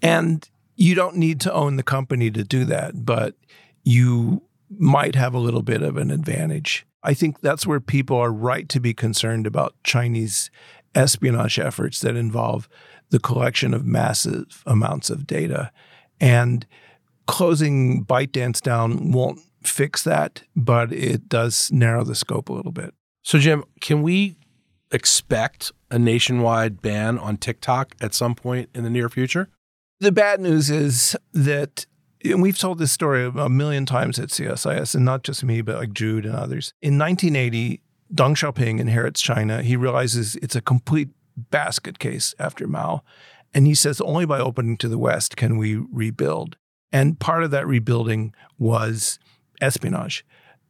And 0.03 0.49
you 0.77 0.95
don't 0.95 1.17
need 1.17 1.41
to 1.43 1.53
own 1.53 1.77
the 1.77 1.83
company 1.83 2.31
to 2.31 2.43
do 2.43 2.65
that, 2.65 3.05
but 3.05 3.35
you 3.85 4.43
might 4.71 5.15
have 5.15 5.35
a 5.35 5.39
little 5.39 5.63
bit 5.63 5.83
of 5.83 5.97
an 5.97 6.11
advantage. 6.11 6.87
I 7.03 7.15
think 7.15 7.41
that's 7.41 7.67
where 7.67 7.81
people 7.81 8.17
are 8.17 8.33
right 8.33 8.69
to 8.71 8.81
be 8.81 8.93
concerned 8.93 9.47
about 9.47 9.75
Chinese 9.85 10.51
espionage 10.95 11.59
efforts 11.59 12.01
that 12.01 12.17
involve 12.17 12.69
the 13.11 13.19
collection 13.19 13.75
of 13.75 13.85
massive 13.85 14.63
amounts 14.67 15.11
of 15.11 15.27
data. 15.27 15.71
And 16.21 16.67
closing 17.27 18.05
ByteDance 18.05 18.61
down 18.61 19.13
won't 19.13 19.41
fix 19.63 20.03
that, 20.05 20.43
but 20.55 20.93
it 20.93 21.29
does 21.29 21.71
narrow 21.73 22.05
the 22.05 22.15
scope 22.15 22.49
a 22.49 22.53
little 22.53 22.73
bit. 22.73 22.95
So, 23.23 23.39
Jim, 23.39 23.65
can 23.81 24.03
we 24.03 24.37
expect 24.93 25.73
a 25.91 25.99
nationwide 25.99 26.81
ban 26.81 27.19
on 27.19 27.37
TikTok 27.37 27.95
at 28.01 28.15
some 28.15 28.35
point 28.35 28.71
in 28.75 28.85
the 28.85 28.91
near 28.91 29.09
future? 29.09 29.49
The 29.99 30.13
bad 30.13 30.41
news 30.41 30.71
is 30.71 31.17
that, 31.33 31.87
and 32.23 32.43
we've 32.43 32.59
told 32.59 32.79
this 32.79 32.93
story 32.93 33.25
a 33.25 33.49
million 33.49 33.87
times 33.87 34.19
at 34.19 34.29
CSIS, 34.29 34.95
and 34.95 35.05
not 35.05 35.23
just 35.23 35.43
me, 35.43 35.61
but 35.63 35.77
like 35.77 35.93
Jude 35.93 36.27
and 36.27 36.37
others. 36.37 36.73
In 36.83 36.99
1980, 36.99 37.81
Deng 38.15 38.37
Xiaoping 38.37 38.79
inherits 38.79 39.21
China. 39.21 39.63
He 39.63 39.77
realizes 39.77 40.37
it's 40.37 40.55
a 40.55 40.61
complete 40.61 41.09
basket 41.37 41.99
case 41.99 42.35
after 42.39 42.67
Mao. 42.67 43.03
And 43.55 43.67
he 43.67 43.75
says 43.75 44.01
only 44.01 44.27
by 44.27 44.39
opening 44.39 44.77
to 44.79 44.89
the 44.89 44.99
West 44.99 45.37
can 45.37 45.57
we 45.57 45.77
rebuild. 45.77 46.57
And 46.93 47.19
part 47.19 47.43
of 47.43 47.51
that 47.51 47.67
rebuilding 47.67 48.35
was 48.59 49.19
espionage. 49.61 50.25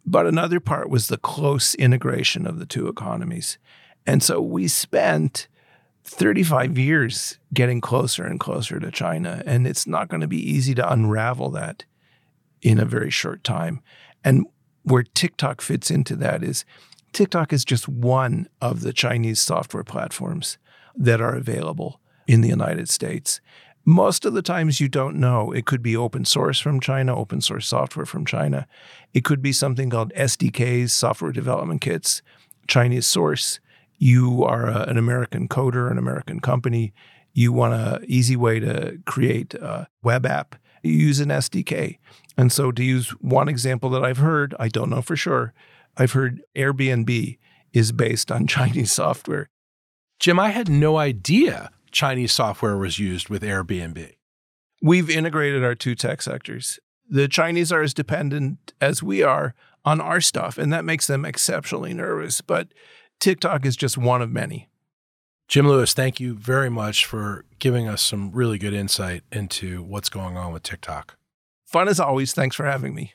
But 0.04 0.26
another 0.26 0.60
part 0.60 0.88
was 0.88 1.08
the 1.08 1.18
close 1.18 1.74
integration 1.74 2.46
of 2.46 2.58
the 2.58 2.66
two 2.66 2.88
economies. 2.88 3.58
And 4.06 4.22
so 4.22 4.40
we 4.40 4.68
spent 4.68 5.48
35 6.04 6.78
years 6.78 7.38
getting 7.52 7.80
closer 7.80 8.24
and 8.24 8.38
closer 8.38 8.78
to 8.78 8.90
China. 8.92 9.42
And 9.44 9.66
it's 9.66 9.86
not 9.86 10.08
going 10.08 10.20
to 10.20 10.28
be 10.28 10.50
easy 10.50 10.74
to 10.76 10.92
unravel 10.92 11.50
that 11.50 11.84
in 12.62 12.78
a 12.78 12.84
very 12.84 13.10
short 13.10 13.42
time. 13.42 13.82
And 14.24 14.46
where 14.84 15.02
TikTok 15.02 15.60
fits 15.60 15.90
into 15.90 16.14
that 16.16 16.44
is 16.44 16.64
TikTok 17.16 17.50
is 17.50 17.64
just 17.64 17.88
one 17.88 18.46
of 18.60 18.82
the 18.82 18.92
Chinese 18.92 19.40
software 19.40 19.82
platforms 19.82 20.58
that 20.94 21.18
are 21.18 21.34
available 21.34 21.98
in 22.26 22.42
the 22.42 22.48
United 22.48 22.90
States. 22.90 23.40
Most 23.86 24.26
of 24.26 24.34
the 24.34 24.42
times 24.42 24.82
you 24.82 24.88
don't 24.90 25.16
know. 25.16 25.50
It 25.50 25.64
could 25.64 25.82
be 25.82 25.96
open 25.96 26.26
source 26.26 26.60
from 26.60 26.78
China, 26.78 27.16
open 27.16 27.40
source 27.40 27.66
software 27.66 28.04
from 28.04 28.26
China. 28.26 28.66
It 29.14 29.24
could 29.24 29.40
be 29.40 29.54
something 29.54 29.88
called 29.88 30.12
SDKs, 30.12 30.90
software 30.90 31.32
development 31.32 31.80
kits, 31.80 32.20
Chinese 32.68 33.06
source. 33.06 33.60
You 33.96 34.44
are 34.44 34.66
a, 34.66 34.82
an 34.82 34.98
American 34.98 35.48
coder, 35.48 35.90
an 35.90 35.96
American 35.96 36.40
company. 36.40 36.92
You 37.32 37.50
want 37.50 37.72
an 37.72 38.04
easy 38.06 38.36
way 38.36 38.60
to 38.60 38.98
create 39.06 39.54
a 39.54 39.88
web 40.02 40.26
app. 40.26 40.56
You 40.82 40.92
use 40.92 41.20
an 41.20 41.30
SDK. 41.30 41.96
And 42.36 42.52
so, 42.52 42.72
to 42.72 42.84
use 42.84 43.08
one 43.22 43.48
example 43.48 43.88
that 43.88 44.04
I've 44.04 44.18
heard, 44.18 44.54
I 44.60 44.68
don't 44.68 44.90
know 44.90 45.00
for 45.00 45.16
sure, 45.16 45.54
I've 45.96 46.12
heard 46.12 46.42
Airbnb 46.54 47.38
is 47.72 47.92
based 47.92 48.30
on 48.30 48.46
Chinese 48.46 48.92
software. 48.92 49.48
Jim, 50.18 50.38
I 50.38 50.50
had 50.50 50.68
no 50.68 50.96
idea 50.96 51.70
Chinese 51.90 52.32
software 52.32 52.76
was 52.76 52.98
used 52.98 53.28
with 53.28 53.42
Airbnb. 53.42 54.12
We've 54.82 55.10
integrated 55.10 55.64
our 55.64 55.74
two 55.74 55.94
tech 55.94 56.22
sectors. 56.22 56.78
The 57.08 57.28
Chinese 57.28 57.72
are 57.72 57.82
as 57.82 57.94
dependent 57.94 58.74
as 58.80 59.02
we 59.02 59.22
are 59.22 59.54
on 59.84 60.00
our 60.00 60.20
stuff, 60.20 60.58
and 60.58 60.72
that 60.72 60.84
makes 60.84 61.06
them 61.06 61.24
exceptionally 61.24 61.94
nervous. 61.94 62.40
But 62.40 62.68
TikTok 63.20 63.64
is 63.64 63.76
just 63.76 63.96
one 63.96 64.20
of 64.20 64.30
many. 64.30 64.68
Jim 65.48 65.68
Lewis, 65.68 65.94
thank 65.94 66.18
you 66.18 66.34
very 66.34 66.68
much 66.68 67.06
for 67.06 67.44
giving 67.60 67.88
us 67.88 68.02
some 68.02 68.32
really 68.32 68.58
good 68.58 68.74
insight 68.74 69.22
into 69.30 69.82
what's 69.82 70.08
going 70.08 70.36
on 70.36 70.52
with 70.52 70.64
TikTok. 70.64 71.16
Fun 71.64 71.88
as 71.88 72.00
always. 72.00 72.32
Thanks 72.32 72.56
for 72.56 72.66
having 72.66 72.94
me. 72.94 73.14